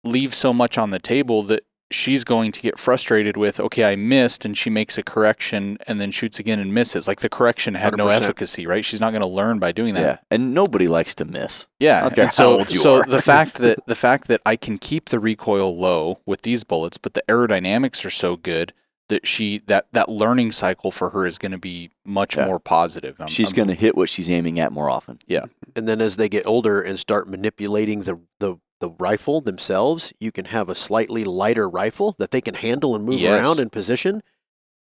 [0.03, 3.95] leave so much on the table that she's going to get frustrated with okay i
[3.95, 7.75] missed and she makes a correction and then shoots again and misses like the correction
[7.75, 8.13] had no 100%.
[8.21, 11.25] efficacy right she's not going to learn by doing that Yeah, and nobody likes to
[11.25, 11.67] miss.
[11.79, 12.07] yeah.
[12.07, 15.09] Okay, so, how old you so the fact that the fact that I can keep
[15.09, 18.73] the recoil low with these bullets, but the aerodynamics are so good
[19.09, 22.45] that she that that learning cycle for her is going to be much Yeah.
[22.47, 23.15] more positive.
[23.19, 25.19] I'm- She's going to hit what she's aiming at more often.
[25.27, 25.45] Yeah.
[25.75, 30.31] And then as they get older and start manipulating the, the, the rifle themselves, you
[30.31, 33.33] can have a slightly lighter rifle that they can handle and move Yes.
[33.39, 34.21] around in position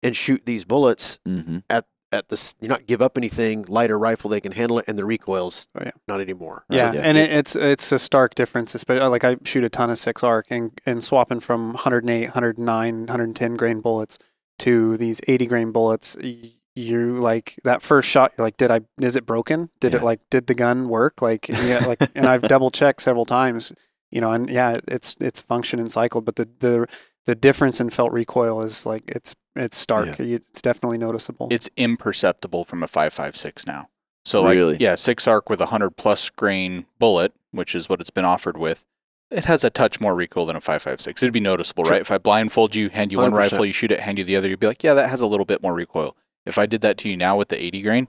[0.03, 1.59] and shoot these bullets Mm-hmm.
[1.69, 2.55] at this.
[2.59, 3.63] You not give up anything.
[3.67, 5.91] Lighter rifle, they can handle it, and the recoils Oh, yeah.
[6.07, 6.65] not anymore.
[6.69, 8.75] Yeah, So and it, it's it's a stark difference.
[8.75, 12.95] Especially like I shoot a ton of six arc and and swapping from 108, 109,
[13.05, 14.17] 110 grain bullets
[14.59, 16.17] to these 80 grain bullets.
[16.21, 18.31] y- You like that first shot.
[18.37, 18.79] You're like, did I?
[18.99, 19.69] Is it broken?
[19.81, 20.19] Did it like?
[20.29, 21.21] Did the gun work?
[21.21, 23.71] Like yeah, like and I've double checked several times.
[24.11, 26.87] You know, and yeah, it's it's function and cycle, but the the
[27.25, 30.19] the difference in felt recoil is like it's it's stark.
[30.19, 31.47] You- It's definitely noticeable.
[31.51, 33.89] it's imperceptible from a 556 now.
[34.25, 38.09] So like yeah, six arc with a 100 plus grain bullet, which is what it's
[38.11, 38.85] been offered with.
[39.31, 41.23] It has a touch more recoil than a 556.
[41.23, 41.93] It'd be noticeable, Sure.
[41.93, 42.01] right?
[42.01, 43.35] If I blindfold you, hand you one 100%.
[43.37, 45.25] rifle, you shoot it, hand you the other, you'd be like, yeah, that has a
[45.25, 46.17] little bit more recoil.
[46.45, 48.07] If I did that to you now with the 80 grain,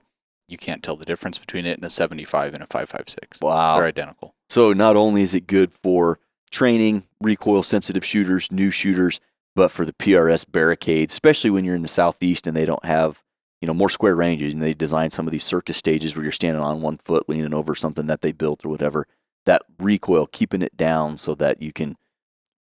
[0.49, 3.38] you can't tell the difference between it and a 75 and a 556.
[3.40, 3.77] Wow.
[3.77, 4.35] They're identical.
[4.53, 6.19] So not only is it good for
[6.50, 9.19] training recoil sensitive shooters, new shooters,
[9.57, 13.23] but for the PRS barricades, especially when you're in the southeast and they don't have
[13.63, 16.33] you know more square ranges and they design some of these circus stages where you're
[16.33, 19.07] standing on one foot leaning over something that they built or whatever.
[19.46, 21.96] That recoil, keeping it down so that you can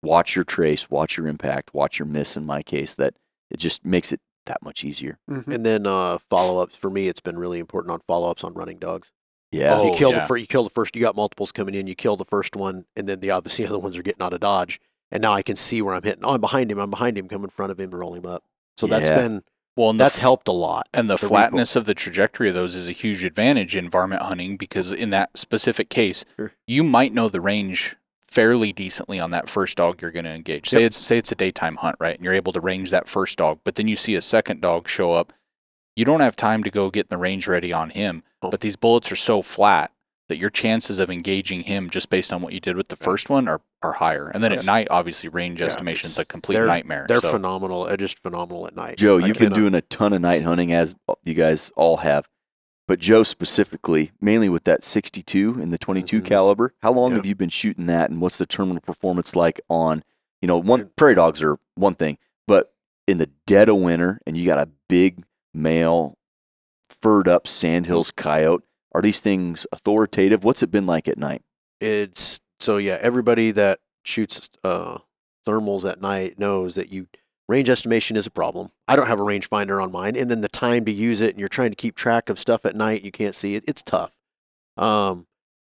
[0.03, 2.37] watch your trace, watch your impact, watch your miss.
[2.37, 3.15] In my case, that
[3.51, 5.21] it just makes it that much easier.
[5.27, 5.55] Mhm.
[5.55, 8.53] And then uh, follow ups for me, it's been really important on follow ups on
[8.53, 9.11] running dogs.
[9.53, 9.77] Yeah.
[9.79, 10.21] Oh, you kill yeah.
[10.21, 10.95] the first, you kill the first.
[10.97, 11.87] You got multiples coming in.
[11.87, 14.41] You kill the first one, and then the obviously other ones are getting out of
[14.41, 14.81] dodge.
[15.11, 16.25] and now I can see where I'm hitting.
[16.25, 16.79] Oh, I'm behind him.
[16.79, 17.29] I'm behind him.
[17.29, 18.45] Come in front of him and roll him up.
[18.77, 19.43] So that's been
[19.77, 20.89] Well, and the that's f- helped a lot.
[20.93, 21.29] And the, The recoil.
[21.29, 25.11] flatness of the trajectory of those is a huge advantage in varmint hunting because in
[25.11, 26.53] that specific case, Sure.
[26.67, 27.97] you might know the range
[28.27, 30.69] fairly decently on that first dog you're going to engage.
[30.69, 30.87] Say Yep.
[30.89, 32.15] it's say it's a daytime hunt, right?
[32.17, 34.87] And you're able to range that first dog, but then you see a second dog
[34.89, 35.33] show up.
[35.99, 39.11] You don't have time to go get the range ready on him, but these bullets
[39.11, 39.91] are so flat
[40.29, 43.29] that your chances of engaging him just based on what you did with the first
[43.29, 44.29] one are, are higher.
[44.29, 44.61] And then Yes.
[44.61, 47.07] at night, obviously, range Yeah, estimation is a complete they're- nightmare.
[47.09, 47.33] They're so.
[47.33, 47.87] phenomenal.
[47.87, 48.97] They're just phenomenal at night.
[48.97, 50.95] Joe, I you've been doing a ton of night hunting, as
[51.25, 52.29] you guys all have.
[52.87, 56.27] But Joe specifically, mainly with that 62 and the 22 Mhm.
[56.27, 56.75] caliber.
[56.81, 57.17] How long Yeah.
[57.17, 60.05] have you been shooting that, and what's the terminal performance like on?
[60.41, 62.73] You know, one prairie dogs are one thing, but
[63.09, 65.25] in the dead of winter, and you got a big
[65.59, 66.17] male,
[66.89, 68.65] furred up sandhills coyote.
[68.93, 70.45] Are these things authoritative?
[70.45, 71.43] What's it been like at night?
[71.81, 72.99] it's so yeah.
[73.01, 74.99] Everybody that shoots uh,
[75.47, 77.09] thermals at night knows that you
[77.49, 78.69] range estimation is a problem.
[78.87, 81.39] I don't have a rangefinder on mine, and then the time to use it, and
[81.39, 83.03] you're trying to keep track of stuff at night.
[83.03, 83.65] You can't see it.
[83.67, 84.19] It's tough.
[84.77, 85.27] Um,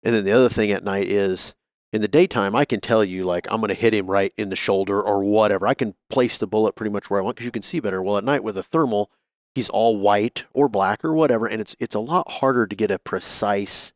[0.03, 1.55] and then the other thing at night is
[1.93, 4.49] in the daytime, I can tell you like I'm going to hit him right in
[4.49, 5.66] the shoulder or whatever.
[5.66, 8.03] I can place the bullet pretty much where I want because you can see better.
[8.03, 9.11] Well, at night with a thermal,
[9.55, 12.91] he's all white or black or whatever, and it's it's a lot harder to get
[12.91, 13.93] a precise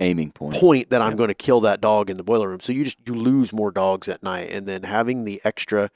[0.00, 0.56] Aiming point.
[0.56, 2.60] point that I'm going to kill that dog in the boiler room.
[2.60, 5.90] So you just you lose more dogs at night, and then having the extra.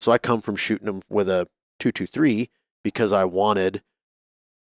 [0.00, 1.46] So I come from shooting them with a
[1.78, 2.50] two two three
[2.82, 3.82] because I wanted,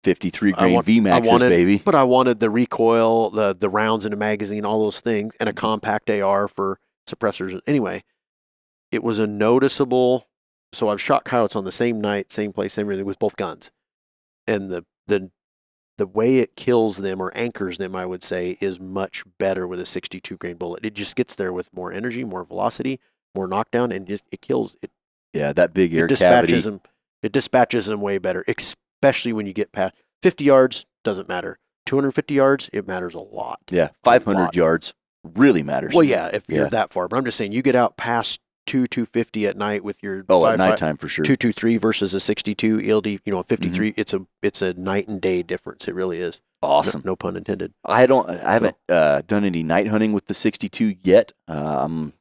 [0.04, 1.78] 53 grain want- V I maxes, wanted- baby.
[1.84, 5.48] but I wanted the recoil, the the rounds in a magazine, all those things, and
[5.48, 5.58] a Mm-hmm.
[5.60, 7.58] compact AR for suppressors.
[7.66, 8.02] Anyway,
[8.90, 10.26] it was a noticeable.
[10.72, 13.70] So I've shot coyotes on the same night, same place, same everything with both guns,
[14.46, 15.30] and the the
[15.98, 19.78] the way it kills them or anchors them, I would say, is much better with
[19.78, 20.84] a 62 grain bullet.
[20.84, 22.98] It just gets there with more energy, more velocity,
[23.34, 24.90] more knockdown, and just it kills it.
[25.32, 26.70] Yeah, that big air it dispatches cavity.
[26.70, 26.80] them.
[27.22, 30.86] It dispatches them way better, especially when you get past 50 yards.
[31.04, 31.58] Doesn't matter.
[31.86, 33.60] 250 yards, it matters a lot.
[33.70, 34.56] Yeah, 500 lot.
[34.56, 35.94] yards really matters.
[35.94, 38.86] Well, yeah, if you're that far, but I'm just saying, you get out past two
[38.86, 41.24] 250 at night with your Oh, at five- nighttime for sure.
[41.24, 43.90] 223 versus a 62 ELD, you know, a 53.
[43.90, 44.00] Mm-hmm.
[44.00, 45.88] It's a it's a night and day difference.
[45.88, 46.40] It really is.
[46.62, 47.02] Awesome.
[47.04, 47.72] No, pun intended.
[47.84, 48.30] I don't.
[48.30, 51.32] I haven't uh, done any night hunting with the 62 yet.
[51.48, 52.12] Uh, I'm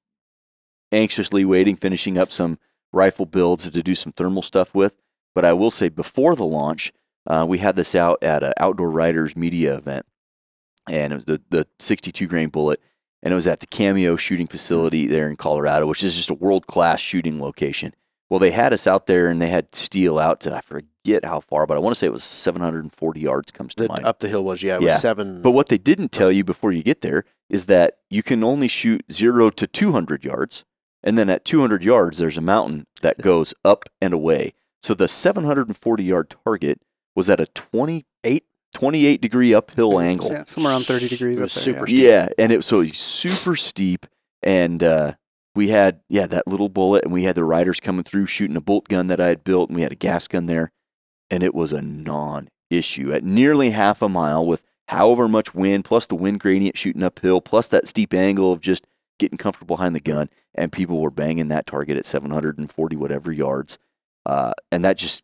[0.91, 2.57] anxiously waiting, finishing up some
[2.91, 4.97] rifle builds to do some thermal stuff with.
[5.33, 6.91] But I will say, before the launch,
[7.27, 10.05] uh, we had this out at an outdoor writers media event,
[10.89, 12.81] and it was the the 62 grain bullet,
[13.23, 16.35] and it was at the Cameo shooting facility there in Colorado, which is just a
[16.35, 17.93] world class shooting location.
[18.29, 21.41] Well, they had us out there, and they had steel out to I forget how
[21.41, 23.51] far, but I want to say it was 740 yards.
[23.51, 24.05] Comes to The, mind.
[24.05, 25.41] up the hill was yeah, it was seven.
[25.41, 26.17] But what they didn't oh.
[26.17, 30.23] tell you before you get there is that you can only shoot zero to 200
[30.23, 30.63] yards.
[31.03, 34.53] And then at 200 yards, there's a mountain that goes up and away.
[34.81, 36.81] So the 740 yard target
[37.15, 40.31] was at a 28, 28 degree uphill angle.
[40.31, 41.63] Yeah, somewhere around 30 degrees It up was there.
[41.63, 41.85] super yeah.
[41.85, 42.03] steep.
[42.03, 42.43] Yeah.
[42.43, 44.05] And it was so super steep.
[44.43, 45.13] And uh,
[45.55, 47.03] we had, yeah, that little bullet.
[47.03, 49.69] And we had the writers coming through shooting a bolt gun that I had built.
[49.69, 50.71] And we had a gas gun there.
[51.29, 55.85] And it was a non issue at nearly half a mile with however much wind,
[55.85, 58.85] plus the wind gradient shooting uphill, plus that steep angle of just
[59.19, 60.29] getting comfortable behind the gun.
[60.55, 63.77] And people were banging that target at 740 whatever yards.
[64.25, 65.23] Uh, and that just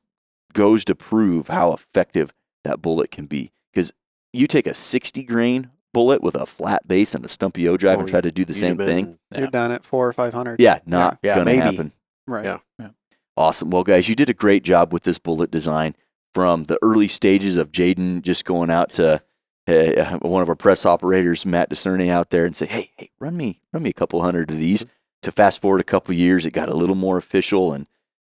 [0.53, 2.31] goes to prove how effective
[2.67, 3.51] that bullet can be.
[3.73, 3.91] Because
[4.33, 7.99] you take a 60 grain bullet with a flat base and a stumpy ogive Oh,
[7.99, 9.17] and try to do the same have thing.
[9.31, 9.39] Yeah.
[9.39, 10.59] You're done at four or 500.
[10.59, 11.61] Yeah, not Yeah, gonna maybe.
[11.61, 11.91] happen.
[12.27, 12.45] Right.
[12.79, 12.89] Yeah.
[13.35, 13.69] Awesome.
[13.69, 15.95] Well, guys, you did a great job with this bullet design
[16.33, 19.21] from the early stages of Jayden just going out to
[19.67, 23.35] uh, one of our press operators, Matt Discerning, out there and say, "Hey, hey, run
[23.37, 24.85] me, run me a couple hundred of these."
[25.23, 27.85] To fast forward a couple of years, it got a little more official, and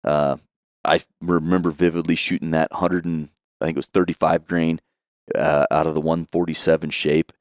[0.04, 0.36] uh,
[0.84, 3.30] I remember vividly shooting that hundred and
[3.62, 4.80] I think it was thirty-five grain
[5.34, 7.32] uh, out of the one forty-seven shape,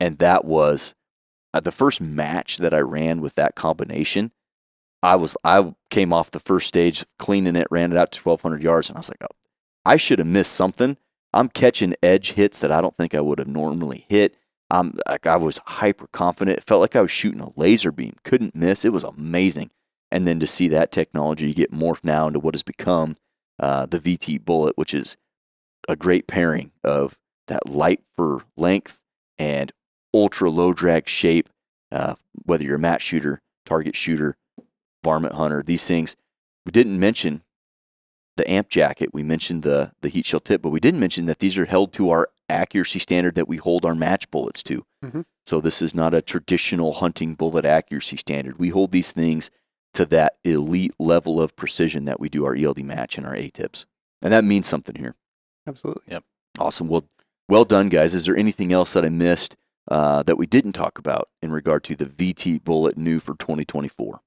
[0.00, 0.94] and that was
[1.54, 4.32] uh, the first match that I ran with that combination.
[5.02, 8.62] I was I came off the first stage cleaning it, ran it out to 1,200
[8.62, 9.34] yards, and I was like, oh,
[9.84, 10.96] I should have missed something.
[11.32, 14.36] I'm catching edge hits that I don't think I would have normally hit.
[14.70, 16.58] I'm like I was hyper confident.
[16.58, 18.16] It felt like I was shooting a laser beam.
[18.24, 18.84] Couldn't miss.
[18.84, 19.70] It was amazing.
[20.10, 23.16] And then to see that technology get morphed now into what has become
[23.58, 25.16] uh, the VT bullet, which is
[25.88, 29.00] a great pairing of that light for length
[29.38, 29.72] and
[30.14, 31.48] ultra low drag shape.
[31.92, 32.14] Uh,
[32.44, 34.36] whether you're a match shooter, target shooter,
[35.02, 36.14] varmint hunter, these things.
[36.64, 37.42] We didn't mention
[38.36, 39.10] the AMP jacket.
[39.12, 41.92] We mentioned the the heat shield tip, but we didn't mention that these are held
[41.94, 44.84] to our accuracy standard that we hold our match bullets to.
[45.04, 45.24] Mhm.
[45.46, 48.58] So this is not a traditional hunting bullet accuracy standard.
[48.58, 49.50] We hold these things
[49.94, 53.48] to that elite level of precision that we do our ELD match and our A
[53.50, 53.86] tips.
[54.22, 55.14] And that means something here.
[55.70, 56.02] Absolutely.
[56.08, 56.24] Yep.
[56.58, 56.88] Awesome.
[56.88, 57.04] Well,
[57.48, 58.14] well done, guys.
[58.14, 59.56] Is there anything else that I missed
[59.88, 64.20] uh, that we didn't talk about in regard to the VT bullet new for 2024?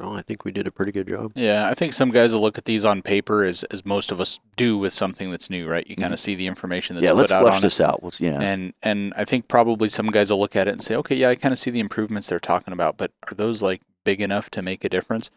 [0.00, 1.32] No, I think we did a pretty good job.
[1.34, 4.18] Yeah, I think some guys will look at these on paper as, as most of
[4.18, 5.86] us do with something that's new, right?
[5.86, 7.14] You kind of see the information that's Mm-hmm.
[7.16, 7.86] yeah, let's put out flesh this it.
[7.86, 8.02] out.
[8.02, 8.40] Let's, yeah.
[8.40, 11.28] And and I think probably some guys will look at it and say, okay, yeah,
[11.28, 14.48] I kind of see the improvements they're talking about, but are those like big enough
[14.52, 15.30] to make a difference?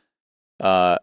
[0.62, 0.98] Uh,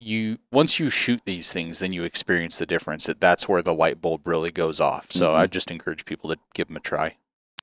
[0.00, 3.06] you once you shoot these things, then you experience the difference.
[3.06, 5.10] That that's where the light bulb really goes off.
[5.12, 5.36] So Mhm.
[5.36, 7.16] I just encourage people to give them a try.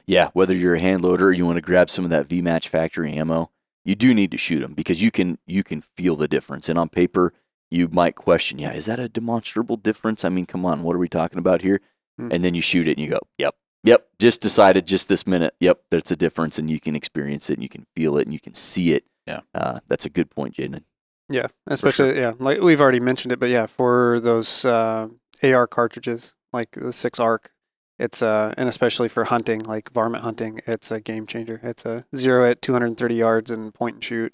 [0.10, 2.42] yeah, whether you're a hand loader or you want to grab some of that V
[2.42, 3.52] match factory ammo,
[3.84, 6.70] you do need to shoot them because you can you can feel the difference.
[6.70, 7.34] And on paper,
[7.70, 10.24] you might question, yeah, is that a demonstrable difference?
[10.24, 11.82] I mean, come on, what are we talking about here?
[12.18, 12.30] Hmm.
[12.32, 15.54] And then you shoot it and you go, yep, yep, just decided just this minute,
[15.60, 18.34] yep, that's a difference, and you can experience it and you can feel it and
[18.34, 19.04] you can see it.
[19.28, 19.42] Yeah.
[19.54, 20.84] uh, that's a good point, Jayden.
[21.30, 25.10] Yeah, especially yeah, like we've already mentioned it, but yeah, for those uh,
[25.44, 27.52] AR cartridges, like the six arc,
[28.00, 31.60] it's uh, and especially for hunting, like varmint hunting, it's a game changer.
[31.64, 34.34] It's a zero at 230 yards and point and shoot.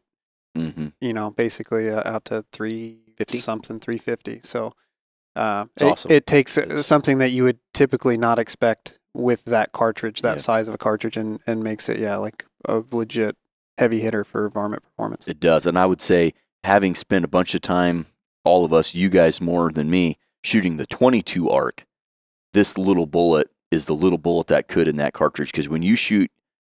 [0.58, 0.90] Mm-hmm.
[1.02, 4.42] You know, basically uh, out to 350 something, 350.
[4.44, 4.74] So
[5.36, 6.12] uh, it, awesome.
[6.12, 10.42] it takes uh, something that you would typically not expect with that cartridge, that Yeah.
[10.42, 13.36] size of a cartridge, and and makes it yeah like a legit
[13.80, 15.28] heavy hitter for varmint performance.
[15.28, 15.66] It does.
[15.66, 16.34] And I would say,
[16.64, 18.06] having spent a bunch of time,
[18.44, 21.86] all of us, you guys more than me, shooting the 22 arc,
[22.54, 25.52] this little bullet is the little bullet that could in that cartridge.
[25.52, 26.30] Because when you shoot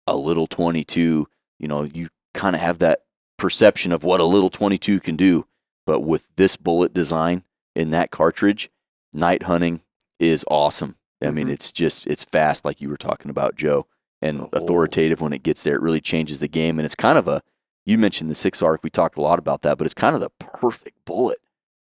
[0.07, 1.27] a little 22,
[1.59, 3.01] you know, you kind of have that
[3.37, 5.47] perception of what a little 22 can do.
[5.87, 7.45] But with this bullet design
[7.77, 8.69] in that cartridge,
[9.13, 9.83] night hunting
[10.19, 10.97] is awesome.
[11.23, 11.53] I mean, Mhm.
[11.53, 13.87] it's just, it's fast, like you were talking about, Joe,
[14.21, 14.49] and Oh.
[14.53, 15.75] authoritative when it gets there.
[15.77, 16.79] It really changes the game.
[16.79, 17.43] And it's kind of a,
[17.89, 18.83] you mentioned the six arc.
[18.83, 21.39] We talked a lot about that, but it's kind of the perfect bullet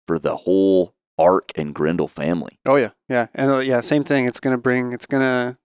[0.07, 2.59] for the whole arc and Grendel family.
[2.65, 4.25] Oh yeah, yeah, and uh, yeah, same thing.
[4.25, 5.57] It's gonna bring, it's gonna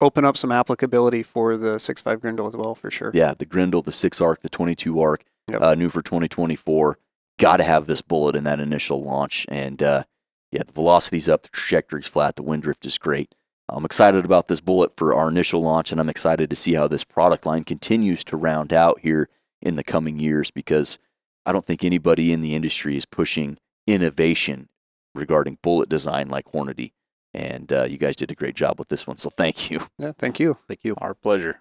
[0.00, 3.10] open up some applicability for the six five Grendel as well, for sure.
[3.14, 5.60] Yeah, the Grendel, the six arc, the 22 arc, Yep.
[5.60, 6.98] uh, new for 2024.
[7.38, 9.46] Got to have this bullet in that initial launch.
[9.48, 10.04] And uh,
[10.52, 13.34] yeah, the velocity's up, the trajectory's flat, the wind drift is great.
[13.68, 16.86] I'm excited about this bullet for our initial launch, and I'm excited to see how
[16.88, 19.28] this product line continues to round out here
[19.62, 20.98] in the coming years because
[21.46, 24.68] I don't think anybody in the industry is pushing innovation
[25.14, 26.92] regarding bullet design like Hornady.
[27.34, 29.80] And uh, you guys did a great job with this one, so thank you.
[29.98, 30.58] Yeah, thank you.
[30.68, 30.94] Thank you.
[30.98, 31.60] Our pleasure.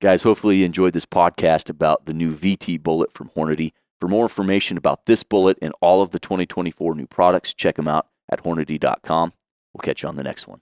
[0.00, 3.72] Guys, hopefully you enjoyed this podcast about the new VT bullet from Hornady.
[4.00, 7.86] For more information about this bullet and all of the 2024 new products, check them
[7.86, 9.32] out at hornady.com.
[9.72, 10.60] We'll catch you on the next one.